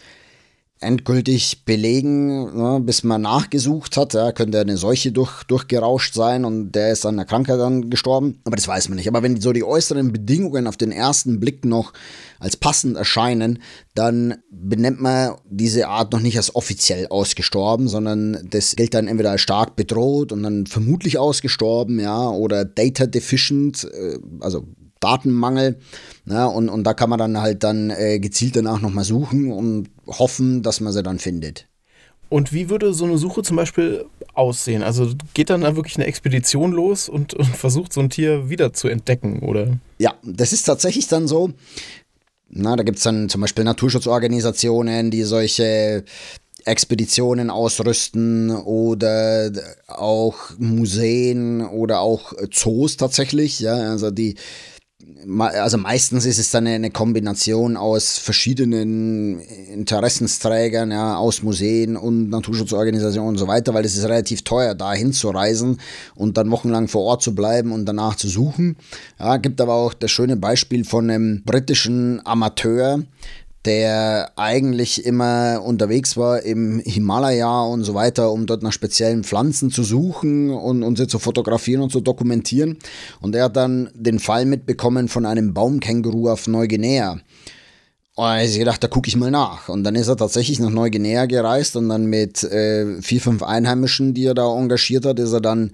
endgültig 0.83 1.65
belegen, 1.65 2.55
ne, 2.55 2.79
bis 2.79 3.03
man 3.03 3.21
nachgesucht 3.21 3.97
hat. 3.97 4.13
Ja, 4.13 4.31
könnte 4.31 4.59
eine 4.59 4.77
Seuche 4.77 5.11
durch, 5.11 5.43
durchgerauscht 5.43 6.13
sein 6.13 6.45
und 6.45 6.73
der 6.73 6.91
ist 6.91 7.05
an 7.05 7.17
der 7.17 7.25
Krankheit 7.25 7.59
dann 7.59 7.89
gestorben. 7.89 8.39
Aber 8.43 8.55
das 8.55 8.67
weiß 8.67 8.89
man 8.89 8.97
nicht. 8.97 9.07
Aber 9.07 9.23
wenn 9.23 9.41
so 9.41 9.53
die 9.53 9.63
äußeren 9.63 10.11
Bedingungen 10.11 10.67
auf 10.67 10.77
den 10.77 10.91
ersten 10.91 11.39
Blick 11.39 11.65
noch 11.65 11.93
als 12.39 12.57
passend 12.57 12.97
erscheinen, 12.97 13.59
dann 13.95 14.35
benennt 14.51 15.01
man 15.01 15.35
diese 15.49 15.87
Art 15.87 16.11
noch 16.11 16.19
nicht 16.19 16.37
als 16.37 16.55
offiziell 16.55 17.07
ausgestorben, 17.07 17.87
sondern 17.87 18.47
das 18.49 18.75
gilt 18.75 18.93
dann 18.93 19.07
entweder 19.07 19.31
als 19.31 19.41
stark 19.41 19.75
bedroht 19.75 20.31
und 20.31 20.43
dann 20.43 20.65
vermutlich 20.65 21.17
ausgestorben, 21.17 21.99
ja, 21.99 22.29
oder 22.29 22.65
data 22.65 23.05
deficient, 23.05 23.85
äh, 23.85 24.19
also 24.41 24.67
Datenmangel. 25.03 25.79
Ja, 26.25 26.45
und, 26.45 26.69
und 26.69 26.83
da 26.85 26.93
kann 26.93 27.09
man 27.09 27.19
dann 27.19 27.39
halt 27.39 27.63
dann 27.63 27.89
äh, 27.89 28.19
gezielt 28.19 28.55
danach 28.55 28.81
nochmal 28.81 29.03
suchen 29.03 29.51
und 29.51 29.89
hoffen, 30.07 30.63
dass 30.63 30.79
man 30.79 30.93
sie 30.93 31.03
dann 31.03 31.19
findet. 31.19 31.67
Und 32.29 32.51
wie 32.51 32.69
würde 32.69 32.93
so 32.93 33.05
eine 33.05 33.17
Suche 33.17 33.43
zum 33.43 33.57
Beispiel 33.57 34.05
aussehen? 34.33 34.81
Also 34.81 35.11
geht 35.35 35.51
dann 35.51 35.61
da 35.61 35.75
wirklich 35.75 35.97
eine 35.97 36.07
Expedition 36.07 36.71
los 36.71 37.07
und, 37.07 37.35
und 37.35 37.45
versucht 37.45 37.93
so 37.93 38.01
ein 38.01 38.09
Tier 38.09 38.49
wieder 38.49 38.73
zu 38.73 38.87
entdecken, 38.87 39.39
oder? 39.39 39.77
Ja, 39.99 40.15
das 40.23 40.51
ist 40.51 40.63
tatsächlich 40.63 41.07
dann 41.07 41.27
so. 41.27 41.51
Na, 42.49 42.75
da 42.75 42.83
gibt 42.83 42.97
es 42.97 43.03
dann 43.03 43.29
zum 43.29 43.41
Beispiel 43.41 43.63
Naturschutzorganisationen, 43.63 45.11
die 45.11 45.23
solche 45.23 46.05
Expeditionen 46.65 47.49
ausrüsten 47.49 48.49
oder 48.51 49.51
auch 49.87 50.37
Museen 50.57 51.61
oder 51.61 51.99
auch 51.99 52.33
Zoos 52.51 52.97
tatsächlich. 52.97 53.59
Ja, 53.59 53.75
also 53.75 54.11
die 54.11 54.35
also 55.39 55.77
meistens 55.77 56.25
ist 56.25 56.37
es 56.37 56.51
dann 56.51 56.67
eine 56.67 56.91
Kombination 56.91 57.77
aus 57.77 58.17
verschiedenen 58.17 59.39
Interessensträgern, 59.39 60.91
ja, 60.91 61.15
aus 61.17 61.43
Museen 61.43 61.95
und 61.95 62.29
Naturschutzorganisationen 62.29 63.29
und 63.29 63.37
so 63.37 63.47
weiter, 63.47 63.73
weil 63.73 63.85
es 63.85 63.97
ist 63.97 64.03
relativ 64.03 64.43
teuer, 64.43 64.75
da 64.75 64.93
hinzureisen 64.93 65.79
und 66.15 66.37
dann 66.37 66.51
wochenlang 66.51 66.87
vor 66.87 67.03
Ort 67.03 67.21
zu 67.21 67.35
bleiben 67.35 67.71
und 67.71 67.85
danach 67.85 68.15
zu 68.15 68.27
suchen. 68.27 68.75
Ja, 69.19 69.37
gibt 69.37 69.61
aber 69.61 69.73
auch 69.73 69.93
das 69.93 70.11
schöne 70.11 70.35
Beispiel 70.35 70.83
von 70.83 71.09
einem 71.09 71.43
britischen 71.43 72.25
Amateur, 72.25 72.99
der 73.65 74.31
eigentlich 74.35 75.05
immer 75.05 75.61
unterwegs 75.63 76.17
war 76.17 76.41
im 76.41 76.79
Himalaya 76.79 77.61
und 77.61 77.83
so 77.83 77.93
weiter, 77.93 78.31
um 78.31 78.45
dort 78.45 78.61
nach 78.61 78.73
speziellen 78.73 79.23
Pflanzen 79.23 79.71
zu 79.71 79.83
suchen 79.83 80.49
und, 80.49 80.83
und 80.83 80.97
sie 80.97 81.07
zu 81.07 81.19
fotografieren 81.19 81.81
und 81.81 81.91
zu 81.91 82.01
dokumentieren. 82.01 82.77
Und 83.21 83.35
er 83.35 83.45
hat 83.45 83.55
dann 83.55 83.89
den 83.93 84.19
Fall 84.19 84.45
mitbekommen 84.45 85.07
von 85.07 85.25
einem 85.25 85.53
Baumkänguru 85.53 86.29
auf 86.29 86.47
Neuguinea. 86.47 87.19
Und 88.15 88.25
er 88.25 88.43
hat 88.43 88.53
gedacht, 88.53 88.83
da 88.83 88.87
gucke 88.87 89.07
ich 89.07 89.15
mal 89.15 89.31
nach. 89.31 89.69
Und 89.69 89.83
dann 89.83 89.95
ist 89.95 90.07
er 90.07 90.17
tatsächlich 90.17 90.59
nach 90.59 90.69
Neuguinea 90.69 91.25
gereist 91.25 91.75
und 91.75 91.89
dann 91.89 92.05
mit 92.05 92.43
äh, 92.43 93.01
vier, 93.01 93.21
fünf 93.21 93.41
Einheimischen, 93.41 94.13
die 94.13 94.25
er 94.25 94.35
da 94.35 94.45
engagiert 94.55 95.05
hat, 95.05 95.19
ist 95.19 95.33
er 95.33 95.41
dann 95.41 95.71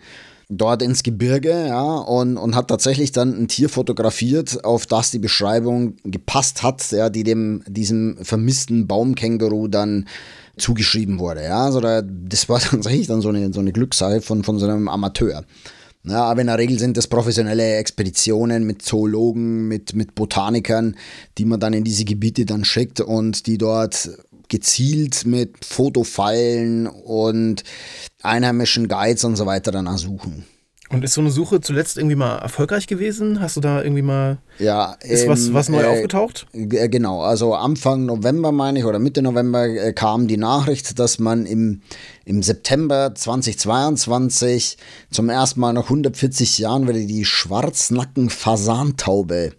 dort 0.49 0.81
ins 0.81 1.03
Gebirge, 1.03 1.67
ja, 1.67 1.81
und, 1.81 2.37
und 2.37 2.55
hat 2.55 2.67
tatsächlich 2.67 3.11
dann 3.11 3.39
ein 3.39 3.47
Tier 3.47 3.69
fotografiert, 3.69 4.65
auf 4.65 4.87
das 4.87 5.11
die 5.11 5.19
Beschreibung 5.19 5.97
gepasst 6.03 6.63
hat, 6.63 6.91
ja, 6.91 7.09
die 7.09 7.23
dem, 7.23 7.63
diesem 7.67 8.17
vermissten 8.21 8.87
Baumkänguru 8.87 9.67
dann 9.67 10.07
zugeschrieben 10.57 11.19
wurde, 11.19 11.43
ja, 11.43 11.65
also 11.65 11.79
da, 11.79 12.01
das 12.01 12.49
war 12.49 12.59
tatsächlich 12.59 13.07
dann 13.07 13.21
so 13.21 13.29
eine, 13.29 13.53
so 13.53 13.59
eine 13.59 13.71
Glückssache 13.71 14.21
von, 14.21 14.43
von 14.43 14.57
so 14.57 14.65
einem 14.65 14.87
Amateur. 14.87 15.45
Ja, 16.03 16.23
aber 16.23 16.41
in 16.41 16.47
der 16.47 16.57
Regel 16.57 16.79
sind 16.79 16.95
das 16.95 17.07
professionelle 17.07 17.75
Expeditionen 17.75 18.63
mit 18.63 18.81
Zoologen, 18.81 19.67
mit, 19.67 19.93
mit 19.95 20.15
Botanikern, 20.15 20.95
die 21.37 21.45
man 21.45 21.59
dann 21.59 21.73
in 21.73 21.83
diese 21.83 22.05
Gebiete 22.05 22.45
dann 22.45 22.63
schickt 22.63 23.01
und 23.01 23.47
die 23.47 23.57
dort 23.57 24.09
gezielt 24.47 25.25
mit 25.25 25.63
Fotofallen 25.63 26.87
und 26.87 27.63
einheimischen 28.21 28.87
Guides 28.87 29.23
und 29.23 29.35
so 29.35 29.45
weiter 29.45 29.71
danach 29.71 29.97
suchen. 29.97 30.45
Und 30.91 31.03
ist 31.03 31.13
so 31.13 31.21
eine 31.21 31.29
Suche 31.29 31.61
zuletzt 31.61 31.99
irgendwie 31.99 32.15
mal 32.15 32.39
erfolgreich 32.39 32.87
gewesen? 32.87 33.39
Hast 33.39 33.55
du 33.55 33.61
da 33.61 33.83
irgendwie 33.83 34.01
mal. 34.01 34.39
Ja, 34.57 34.93
ist 35.01 35.21
ähm, 35.23 35.29
was, 35.29 35.53
was 35.53 35.69
neu 35.69 35.83
äh, 35.83 35.85
aufgetaucht? 35.85 36.47
Äh, 36.51 36.89
genau, 36.89 37.21
also 37.21 37.53
Anfang 37.53 38.07
November, 38.07 38.51
meine 38.51 38.79
ich, 38.79 38.85
oder 38.85 38.97
Mitte 38.97 39.21
November 39.21 39.67
äh, 39.67 39.93
kam 39.93 40.27
die 40.27 40.37
Nachricht, 40.37 40.97
dass 40.97 41.19
man 41.19 41.45
im, 41.45 41.81
im 42.25 42.41
September 42.41 43.13
2022 43.13 44.77
zum 45.11 45.29
ersten 45.29 45.59
Mal 45.59 45.73
nach 45.73 45.83
140 45.83 46.57
Jahren 46.57 46.87
wieder 46.87 46.97
die 46.97 47.23
Schwarznacken-Fasantaube 47.23 49.51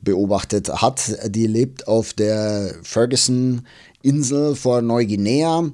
beobachtet 0.00 0.68
hat. 0.68 1.18
Die 1.26 1.48
lebt 1.48 1.88
auf 1.88 2.12
der 2.12 2.76
Ferguson-Insel 2.84 4.54
vor 4.54 4.82
Neuguinea. 4.82 5.72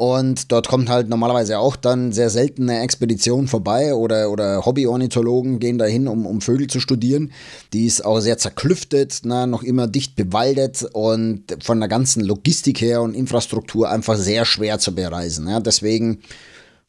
Und 0.00 0.50
dort 0.50 0.66
kommt 0.66 0.88
halt 0.88 1.10
normalerweise 1.10 1.58
auch 1.58 1.76
dann 1.76 2.10
sehr 2.12 2.30
selten 2.30 2.70
eine 2.70 2.80
Expedition 2.80 3.48
vorbei 3.48 3.94
oder, 3.94 4.30
oder 4.30 4.64
Hobby-Ornithologen 4.64 5.58
gehen 5.58 5.76
dahin, 5.76 6.08
um, 6.08 6.24
um 6.24 6.40
Vögel 6.40 6.68
zu 6.68 6.80
studieren. 6.80 7.32
Die 7.74 7.84
ist 7.84 8.02
auch 8.06 8.18
sehr 8.20 8.38
zerklüftet, 8.38 9.20
na, 9.24 9.46
noch 9.46 9.62
immer 9.62 9.86
dicht 9.88 10.16
bewaldet 10.16 10.88
und 10.94 11.54
von 11.62 11.80
der 11.80 11.90
ganzen 11.90 12.24
Logistik 12.24 12.80
her 12.80 13.02
und 13.02 13.12
Infrastruktur 13.12 13.90
einfach 13.90 14.16
sehr 14.16 14.46
schwer 14.46 14.78
zu 14.78 14.94
bereisen. 14.94 15.46
Ja. 15.46 15.60
Deswegen 15.60 16.22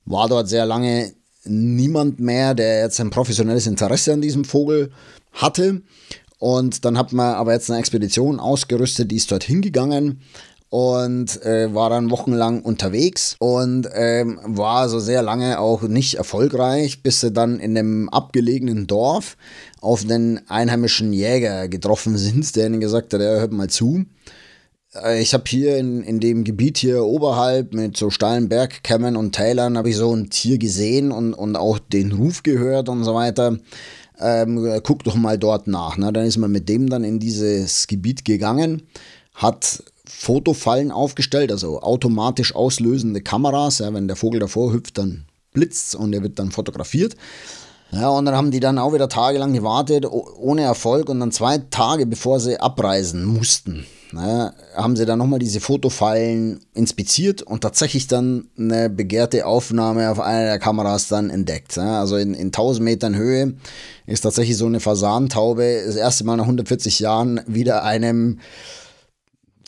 war 0.05 0.29
dort 0.29 0.47
sehr 0.47 0.65
lange 0.65 1.11
niemand 1.43 2.21
mehr, 2.21 2.53
der 2.53 2.79
jetzt 2.79 3.01
ein 3.01 3.09
professionelles 3.09 3.67
Interesse 3.67 4.13
an 4.13 4.21
diesem 4.21 4.45
Vogel 4.45 4.89
hatte. 5.33 5.81
Und 6.39 6.85
dann 6.85 6.97
hat 6.97 7.11
man 7.11 7.35
aber 7.35 7.51
jetzt 7.51 7.69
eine 7.69 7.79
Expedition 7.79 8.39
ausgerüstet, 8.39 9.11
die 9.11 9.17
ist 9.17 9.31
dort 9.33 9.43
hingegangen 9.43 10.21
und 10.71 11.43
äh, 11.45 11.75
war 11.75 11.89
dann 11.89 12.09
wochenlang 12.11 12.61
unterwegs 12.61 13.35
und 13.39 13.89
ähm, 13.93 14.39
war 14.45 14.87
so 14.87 14.99
sehr 15.01 15.21
lange 15.21 15.59
auch 15.59 15.81
nicht 15.81 16.13
erfolgreich, 16.15 17.03
bis 17.03 17.19
sie 17.19 17.29
dann 17.29 17.59
in 17.59 17.77
einem 17.77 18.07
abgelegenen 18.07 18.87
Dorf 18.87 19.35
auf 19.81 20.05
den 20.05 20.39
einheimischen 20.47 21.11
Jäger 21.11 21.67
getroffen 21.67 22.17
sind, 22.17 22.55
der 22.55 22.67
ihnen 22.67 22.79
gesagt 22.79 23.13
hat, 23.13 23.19
er 23.19 23.41
hört 23.41 23.51
mal 23.51 23.69
zu. 23.69 24.05
Äh, 24.95 25.21
ich 25.21 25.33
habe 25.33 25.43
hier 25.45 25.75
in, 25.75 26.03
in 26.03 26.21
dem 26.21 26.45
Gebiet 26.45 26.77
hier 26.77 27.03
oberhalb 27.03 27.73
mit 27.73 27.97
so 27.97 28.09
steilen 28.09 28.47
Bergkämmen 28.47 29.17
und 29.17 29.33
Tälern 29.33 29.77
habe 29.77 29.89
ich 29.89 29.97
so 29.97 30.15
ein 30.15 30.29
Tier 30.29 30.57
gesehen 30.57 31.11
und, 31.11 31.33
und 31.33 31.57
auch 31.57 31.79
den 31.79 32.13
Ruf 32.13 32.43
gehört 32.43 32.87
und 32.87 33.03
so 33.03 33.13
weiter. 33.13 33.57
Ähm, 34.21 34.79
guck 34.83 35.03
doch 35.03 35.15
mal 35.15 35.37
dort 35.37 35.67
nach. 35.67 35.97
Ne? 35.97 36.13
Dann 36.13 36.25
ist 36.25 36.37
man 36.37 36.51
mit 36.51 36.69
dem 36.69 36.89
dann 36.89 37.03
in 37.03 37.19
dieses 37.19 37.87
Gebiet 37.87 38.23
gegangen, 38.23 38.83
hat 39.33 39.83
Fotofallen 40.13 40.91
aufgestellt, 40.91 41.51
also 41.51 41.81
automatisch 41.81 42.53
auslösende 42.53 43.21
Kameras. 43.21 43.79
Ja, 43.79 43.93
wenn 43.93 44.07
der 44.07 44.17
Vogel 44.17 44.39
davor 44.39 44.73
hüpft, 44.73 44.97
dann 44.97 45.25
blitzt 45.53 45.95
und 45.95 46.13
er 46.13 46.21
wird 46.21 46.37
dann 46.37 46.51
fotografiert. 46.51 47.15
Ja, 47.91 48.09
und 48.09 48.25
dann 48.25 48.35
haben 48.35 48.51
die 48.51 48.61
dann 48.61 48.77
auch 48.77 48.93
wieder 48.93 49.09
tagelang 49.09 49.53
gewartet, 49.53 50.05
ohne 50.05 50.61
Erfolg. 50.61 51.09
Und 51.09 51.19
dann 51.19 51.31
zwei 51.31 51.57
Tage 51.57 52.05
bevor 52.05 52.39
sie 52.39 52.59
abreisen 52.59 53.25
mussten, 53.25 53.85
ja, 54.13 54.53
haben 54.75 54.95
sie 54.95 55.05
dann 55.05 55.19
nochmal 55.19 55.39
diese 55.39 55.59
Fotofallen 55.59 56.61
inspiziert 56.73 57.41
und 57.41 57.61
tatsächlich 57.61 58.07
dann 58.07 58.47
eine 58.57 58.89
begehrte 58.89 59.45
Aufnahme 59.45 60.09
auf 60.09 60.19
einer 60.19 60.45
der 60.45 60.59
Kameras 60.59 61.07
dann 61.07 61.29
entdeckt. 61.29 61.75
Ja, 61.75 61.99
also 61.99 62.15
in, 62.15 62.33
in 62.33 62.47
1000 62.47 62.83
Metern 62.83 63.15
Höhe 63.15 63.55
ist 64.05 64.21
tatsächlich 64.21 64.57
so 64.57 64.67
eine 64.67 64.79
Fasantaube 64.79 65.83
das 65.85 65.95
erste 65.95 66.23
Mal 66.23 66.37
nach 66.37 66.45
140 66.45 66.99
Jahren 66.99 67.41
wieder 67.45 67.83
einem 67.83 68.39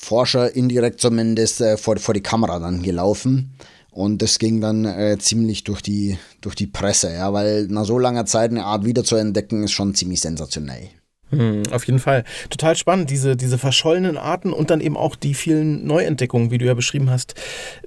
Forscher 0.03 0.55
indirekt 0.55 1.01
zumindest 1.01 1.61
äh, 1.61 1.77
vor, 1.77 1.97
vor 1.97 2.13
die 2.13 2.21
Kamera 2.21 2.59
dann 2.59 2.83
gelaufen. 2.83 3.53
Und 3.91 4.21
das 4.21 4.39
ging 4.39 4.59
dann 4.59 4.85
äh, 4.85 5.17
ziemlich 5.19 5.63
durch 5.63 5.81
die, 5.81 6.17
durch 6.41 6.55
die 6.55 6.67
Presse, 6.67 7.13
ja, 7.13 7.31
weil 7.31 7.67
nach 7.67 7.85
so 7.85 7.99
langer 7.99 8.25
Zeit 8.25 8.51
eine 8.51 8.65
Art 8.65 8.85
wieder 8.85 9.03
zu 9.03 9.15
entdecken 9.15 9.63
ist 9.63 9.71
schon 9.71 9.93
ziemlich 9.93 10.19
sensationell. 10.19 10.89
Hm, 11.29 11.63
auf 11.71 11.85
jeden 11.85 11.99
Fall. 11.99 12.23
Total 12.49 12.75
spannend, 12.75 13.09
diese, 13.09 13.35
diese 13.35 13.57
verschollenen 13.57 14.17
Arten 14.17 14.53
und 14.53 14.69
dann 14.69 14.81
eben 14.81 14.97
auch 14.97 15.15
die 15.15 15.33
vielen 15.33 15.85
Neuentdeckungen, 15.85 16.51
wie 16.51 16.57
du 16.57 16.65
ja 16.65 16.73
beschrieben 16.73 17.09
hast, 17.09 17.35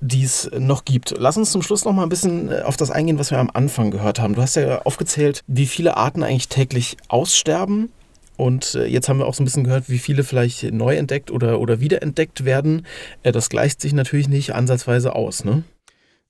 die 0.00 0.24
es 0.24 0.50
noch 0.58 0.84
gibt. 0.84 1.14
Lass 1.16 1.36
uns 1.36 1.52
zum 1.52 1.62
Schluss 1.62 1.84
noch 1.84 1.92
mal 1.92 2.02
ein 2.02 2.08
bisschen 2.08 2.50
äh, 2.50 2.62
auf 2.62 2.76
das 2.76 2.90
eingehen, 2.90 3.18
was 3.18 3.30
wir 3.30 3.38
am 3.38 3.50
Anfang 3.52 3.90
gehört 3.90 4.20
haben. 4.20 4.34
Du 4.34 4.42
hast 4.42 4.56
ja 4.56 4.82
aufgezählt, 4.82 5.42
wie 5.46 5.66
viele 5.66 5.96
Arten 5.96 6.22
eigentlich 6.22 6.48
täglich 6.48 6.96
aussterben. 7.08 7.90
Und 8.36 8.74
äh, 8.74 8.86
jetzt 8.86 9.08
haben 9.08 9.18
wir 9.18 9.26
auch 9.26 9.34
so 9.34 9.42
ein 9.42 9.46
bisschen 9.46 9.64
gehört, 9.64 9.88
wie 9.88 9.98
viele 9.98 10.24
vielleicht 10.24 10.72
neu 10.72 10.96
entdeckt 10.96 11.30
oder, 11.30 11.60
oder 11.60 11.80
wiederentdeckt 11.80 12.44
werden. 12.44 12.86
Äh, 13.22 13.32
das 13.32 13.48
gleicht 13.48 13.80
sich 13.80 13.92
natürlich 13.92 14.28
nicht 14.28 14.54
ansatzweise 14.54 15.14
aus, 15.14 15.44
ne? 15.44 15.64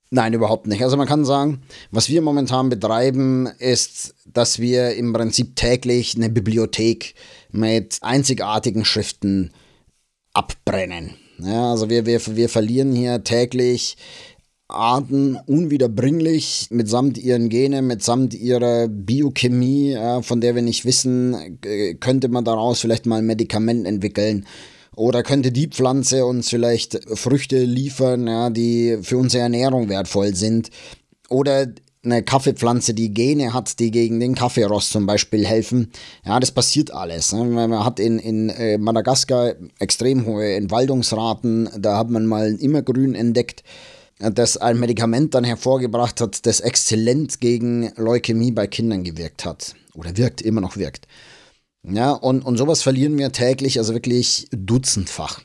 Nein, 0.09 0.33
überhaupt 0.33 0.67
nicht. 0.67 0.81
Also 0.83 0.95
man 0.95 1.07
kann 1.07 1.25
sagen, 1.25 1.63
was 1.91 2.07
wir 2.07 2.21
momentan 2.21 2.69
betreiben, 2.69 3.47
ist, 3.59 4.15
dass 4.25 4.59
wir 4.59 4.95
im 4.95 5.11
Prinzip 5.11 5.57
täglich 5.57 6.15
eine 6.15 6.29
Bibliothek 6.29 7.13
mit 7.51 7.99
einzigartigen 8.01 8.85
Schriften 8.85 9.51
abbrennen. 10.33 11.15
Ja, 11.39 11.71
also 11.71 11.89
wir, 11.89 12.05
wir, 12.05 12.21
wir 12.25 12.47
verlieren 12.47 12.93
hier 12.93 13.23
täglich 13.23 13.97
Arten 14.69 15.37
unwiederbringlich 15.45 16.67
mitsamt 16.71 17.17
ihren 17.17 17.49
Genen, 17.49 17.87
mitsamt 17.87 18.33
ihrer 18.33 18.87
Biochemie, 18.87 19.91
ja, 19.91 20.21
von 20.21 20.41
der 20.41 20.55
wir 20.55 20.61
nicht 20.61 20.85
wissen, 20.85 21.59
äh, 21.63 21.93
könnte 21.95 22.27
man 22.27 22.43
daraus 22.43 22.81
vielleicht 22.81 23.05
mal 23.05 23.19
ein 23.19 23.25
Medikament 23.25 23.87
entwickeln 23.87 24.45
oder 24.97 25.21
könnte 25.21 25.51
die 25.51 25.67
Pflanze 25.67 26.25
uns 26.25 26.49
vielleicht 26.49 26.99
Früchte 27.17 27.63
liefern, 27.63 28.25
ja, 28.27 28.49
die 28.49 28.97
für 29.03 29.17
unsere 29.17 29.43
Ernährung 29.43 29.89
wertvoll 29.89 30.33
sind? 30.33 30.71
Oder 31.29 31.67
eine 32.03 32.23
Kaffeepflanze, 32.23 32.95
die 32.95 33.13
Gene 33.13 33.53
hat, 33.53 33.79
die 33.79 33.91
gegen 33.91 34.19
den 34.19 34.33
Kaffeerost 34.33 34.91
zum 34.91 35.05
Beispiel 35.05 35.45
helfen. 35.45 35.91
Ja, 36.25 36.39
das 36.39 36.51
passiert 36.51 36.91
alles. 36.91 37.31
Ne? 37.31 37.45
Man 37.45 37.85
hat 37.85 37.99
in, 37.99 38.17
in 38.17 38.49
äh, 38.49 38.79
Madagaskar 38.79 39.53
extrem 39.77 40.25
hohe 40.25 40.55
Entwaldungsraten. 40.55 41.69
Da 41.77 41.97
hat 41.97 42.09
man 42.09 42.25
mal 42.25 42.47
ein 42.47 42.57
Immergrün 42.57 43.13
entdeckt, 43.13 43.63
das 44.19 44.57
ein 44.57 44.79
Medikament 44.79 45.33
dann 45.35 45.43
hervorgebracht 45.43 46.21
hat, 46.21 46.45
das 46.45 46.59
exzellent 46.59 47.39
gegen 47.39 47.91
Leukämie 47.95 48.51
bei 48.51 48.67
Kindern 48.67 49.03
gewirkt 49.03 49.45
hat. 49.45 49.75
Oder 49.93 50.17
wirkt, 50.17 50.41
immer 50.41 50.61
noch 50.61 50.77
wirkt. 50.77 51.07
Ja, 51.83 52.11
und, 52.11 52.43
und 52.43 52.57
sowas 52.57 52.81
verlieren 52.81 53.17
wir 53.17 53.31
täglich, 53.31 53.77
also 53.79 53.93
wirklich 53.93 54.47
dutzendfach. 54.51 55.41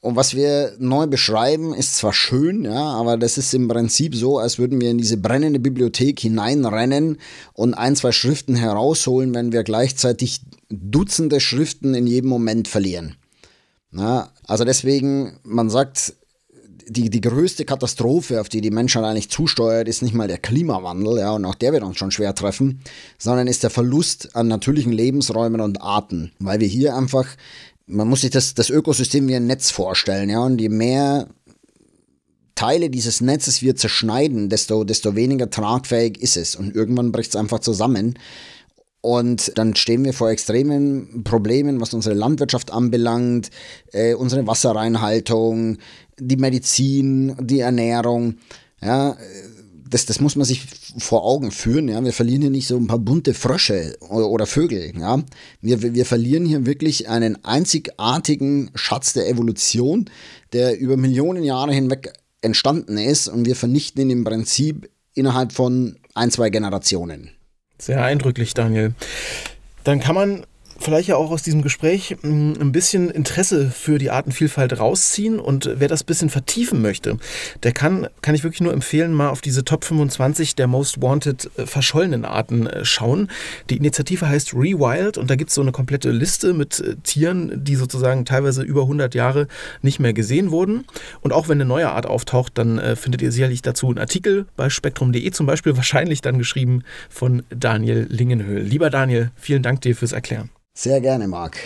Und 0.00 0.16
was 0.16 0.34
wir 0.34 0.74
neu 0.80 1.06
beschreiben, 1.06 1.74
ist 1.74 1.96
zwar 1.96 2.12
schön, 2.12 2.64
ja, 2.64 2.74
aber 2.74 3.16
das 3.16 3.38
ist 3.38 3.54
im 3.54 3.68
Prinzip 3.68 4.16
so, 4.16 4.38
als 4.38 4.58
würden 4.58 4.80
wir 4.80 4.90
in 4.90 4.98
diese 4.98 5.16
brennende 5.16 5.60
Bibliothek 5.60 6.18
hineinrennen 6.18 7.18
und 7.52 7.74
ein, 7.74 7.94
zwei 7.94 8.10
Schriften 8.10 8.56
herausholen, 8.56 9.32
wenn 9.32 9.52
wir 9.52 9.62
gleichzeitig 9.62 10.40
Dutzende 10.70 11.38
Schriften 11.38 11.94
in 11.94 12.08
jedem 12.08 12.30
Moment 12.30 12.66
verlieren. 12.66 13.16
Ja, 13.92 14.32
also 14.48 14.64
deswegen, 14.64 15.38
man 15.44 15.70
sagt, 15.70 16.14
die, 16.88 17.10
die 17.10 17.20
größte 17.20 17.64
Katastrophe, 17.64 18.40
auf 18.40 18.48
die 18.48 18.60
die 18.60 18.70
Menschheit 18.70 19.04
eigentlich 19.04 19.30
zusteuert, 19.30 19.88
ist 19.88 20.02
nicht 20.02 20.14
mal 20.14 20.28
der 20.28 20.38
Klimawandel, 20.38 21.18
ja, 21.18 21.32
und 21.32 21.44
auch 21.44 21.54
der 21.54 21.72
wird 21.72 21.82
uns 21.82 21.98
schon 21.98 22.10
schwer 22.10 22.34
treffen, 22.34 22.80
sondern 23.18 23.46
ist 23.46 23.62
der 23.62 23.70
Verlust 23.70 24.34
an 24.34 24.48
natürlichen 24.48 24.92
Lebensräumen 24.92 25.60
und 25.60 25.80
Arten, 25.80 26.32
weil 26.38 26.60
wir 26.60 26.68
hier 26.68 26.96
einfach, 26.96 27.26
man 27.86 28.08
muss 28.08 28.22
sich 28.22 28.30
das, 28.30 28.54
das 28.54 28.70
Ökosystem 28.70 29.28
wie 29.28 29.36
ein 29.36 29.46
Netz 29.46 29.70
vorstellen, 29.70 30.30
ja, 30.30 30.40
und 30.40 30.60
je 30.60 30.68
mehr 30.68 31.28
Teile 32.54 32.90
dieses 32.90 33.20
Netzes 33.20 33.62
wir 33.62 33.76
zerschneiden, 33.76 34.48
desto, 34.48 34.84
desto 34.84 35.16
weniger 35.16 35.50
tragfähig 35.50 36.20
ist 36.20 36.36
es 36.36 36.54
und 36.54 36.74
irgendwann 36.74 37.10
bricht 37.12 37.30
es 37.30 37.36
einfach 37.36 37.60
zusammen. 37.60 38.18
Und 39.02 39.58
dann 39.58 39.74
stehen 39.74 40.04
wir 40.04 40.14
vor 40.14 40.30
extremen 40.30 41.24
Problemen, 41.24 41.80
was 41.80 41.92
unsere 41.92 42.14
Landwirtschaft 42.14 42.72
anbelangt, 42.72 43.50
äh, 43.92 44.14
unsere 44.14 44.46
Wasserreinhaltung, 44.46 45.78
die 46.18 46.36
Medizin, 46.36 47.36
die 47.40 47.60
Ernährung. 47.60 48.36
Ja, 48.80 49.16
das, 49.92 50.06
das 50.06 50.20
muss 50.20 50.36
man 50.36 50.46
sich 50.46 50.62
vor 50.98 51.24
Augen 51.24 51.50
führen. 51.50 51.88
Ja. 51.88 52.02
Wir 52.02 52.12
verlieren 52.12 52.42
hier 52.42 52.50
nicht 52.50 52.68
so 52.68 52.76
ein 52.76 52.86
paar 52.86 53.00
bunte 53.00 53.34
Frösche 53.34 53.96
oder, 54.08 54.28
oder 54.28 54.46
Vögel. 54.46 54.92
Ja. 54.98 55.22
Wir, 55.60 55.82
wir 55.94 56.06
verlieren 56.06 56.46
hier 56.46 56.64
wirklich 56.64 57.08
einen 57.08 57.44
einzigartigen 57.44 58.70
Schatz 58.74 59.12
der 59.12 59.28
Evolution, 59.28 60.08
der 60.52 60.78
über 60.78 60.96
Millionen 60.96 61.42
Jahre 61.42 61.72
hinweg 61.72 62.12
entstanden 62.40 62.98
ist 62.98 63.28
und 63.28 63.46
wir 63.46 63.56
vernichten 63.56 64.02
ihn 64.02 64.10
im 64.10 64.24
Prinzip 64.24 64.88
innerhalb 65.14 65.52
von 65.52 65.96
ein, 66.14 66.30
zwei 66.30 66.50
Generationen. 66.50 67.30
Sehr 67.78 68.02
eindrücklich, 68.02 68.54
Daniel. 68.54 68.94
Dann 69.84 70.00
kann 70.00 70.14
man 70.14 70.46
vielleicht 70.82 71.08
ja 71.08 71.16
auch 71.16 71.30
aus 71.30 71.42
diesem 71.42 71.62
Gespräch 71.62 72.16
mm, 72.22 72.54
ein 72.60 72.72
bisschen 72.72 73.10
Interesse 73.10 73.70
für 73.70 73.98
die 73.98 74.10
Artenvielfalt 74.10 74.78
rausziehen 74.78 75.38
und 75.38 75.70
wer 75.76 75.88
das 75.88 76.02
ein 76.02 76.06
bisschen 76.06 76.30
vertiefen 76.30 76.82
möchte, 76.82 77.18
der 77.62 77.72
kann, 77.72 78.08
kann 78.20 78.34
ich 78.34 78.42
wirklich 78.42 78.60
nur 78.60 78.72
empfehlen, 78.72 79.12
mal 79.12 79.28
auf 79.28 79.40
diese 79.40 79.64
Top 79.64 79.84
25 79.84 80.56
der 80.56 80.66
Most 80.66 81.00
Wanted 81.00 81.50
äh, 81.56 81.66
verschollenen 81.66 82.24
Arten 82.24 82.66
äh, 82.66 82.84
schauen. 82.84 83.28
Die 83.70 83.76
Initiative 83.76 84.28
heißt 84.28 84.54
Rewild 84.54 85.18
und 85.18 85.30
da 85.30 85.36
gibt 85.36 85.50
es 85.50 85.54
so 85.54 85.62
eine 85.62 85.72
komplette 85.72 86.10
Liste 86.10 86.52
mit 86.52 86.80
äh, 86.80 86.96
Tieren, 87.02 87.64
die 87.64 87.76
sozusagen 87.76 88.24
teilweise 88.24 88.62
über 88.62 88.82
100 88.82 89.14
Jahre 89.14 89.46
nicht 89.82 90.00
mehr 90.00 90.12
gesehen 90.12 90.50
wurden. 90.50 90.84
Und 91.20 91.32
auch 91.32 91.48
wenn 91.48 91.60
eine 91.60 91.64
neue 91.64 91.90
Art 91.90 92.06
auftaucht, 92.06 92.58
dann 92.58 92.96
findet 92.96 93.22
ihr 93.22 93.32
sicherlich 93.32 93.62
dazu 93.62 93.88
einen 93.88 93.98
Artikel 93.98 94.46
bei 94.56 94.70
spektrum.de 94.70 95.30
zum 95.30 95.46
Beispiel, 95.46 95.76
wahrscheinlich 95.76 96.20
dann 96.20 96.38
geschrieben 96.38 96.82
von 97.08 97.42
Daniel 97.50 98.06
Lingenhöhl. 98.08 98.60
Lieber 98.60 98.90
Daniel, 98.90 99.30
vielen 99.36 99.62
Dank 99.62 99.80
dir 99.82 99.94
fürs 99.94 100.12
Erklären. 100.12 100.50
Sehr 100.74 101.00
gerne, 101.00 101.28
Marc. 101.28 101.58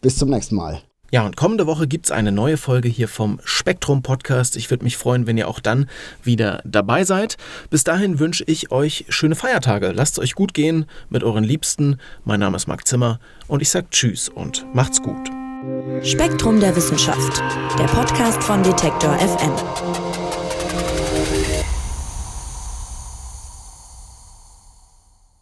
Bis 0.00 0.16
zum 0.16 0.28
nächsten 0.28 0.56
Mal. 0.56 0.82
Ja, 1.10 1.26
und 1.26 1.36
kommende 1.36 1.66
Woche 1.66 1.86
gibt 1.86 2.06
es 2.06 2.10
eine 2.10 2.32
neue 2.32 2.56
Folge 2.56 2.88
hier 2.88 3.06
vom 3.06 3.38
Spektrum 3.44 4.02
Podcast. 4.02 4.56
Ich 4.56 4.70
würde 4.70 4.82
mich 4.84 4.96
freuen, 4.96 5.26
wenn 5.26 5.36
ihr 5.36 5.46
auch 5.46 5.60
dann 5.60 5.88
wieder 6.22 6.62
dabei 6.64 7.04
seid. 7.04 7.36
Bis 7.68 7.84
dahin 7.84 8.18
wünsche 8.18 8.44
ich 8.46 8.70
euch 8.70 9.04
schöne 9.10 9.34
Feiertage. 9.34 9.92
Lasst 9.92 10.14
es 10.14 10.20
euch 10.20 10.34
gut 10.34 10.54
gehen 10.54 10.86
mit 11.10 11.22
euren 11.22 11.44
Liebsten. 11.44 11.98
Mein 12.24 12.40
Name 12.40 12.56
ist 12.56 12.66
Marc 12.66 12.86
Zimmer 12.86 13.20
und 13.46 13.60
ich 13.60 13.68
sage 13.68 13.88
Tschüss 13.90 14.30
und 14.30 14.64
macht's 14.74 15.02
gut. 15.02 15.30
Spektrum 16.02 16.60
der 16.60 16.74
Wissenschaft, 16.74 17.42
der 17.78 17.84
Podcast 17.84 18.42
von 18.42 18.62
Detektor 18.62 19.14
FM. 19.18 20.11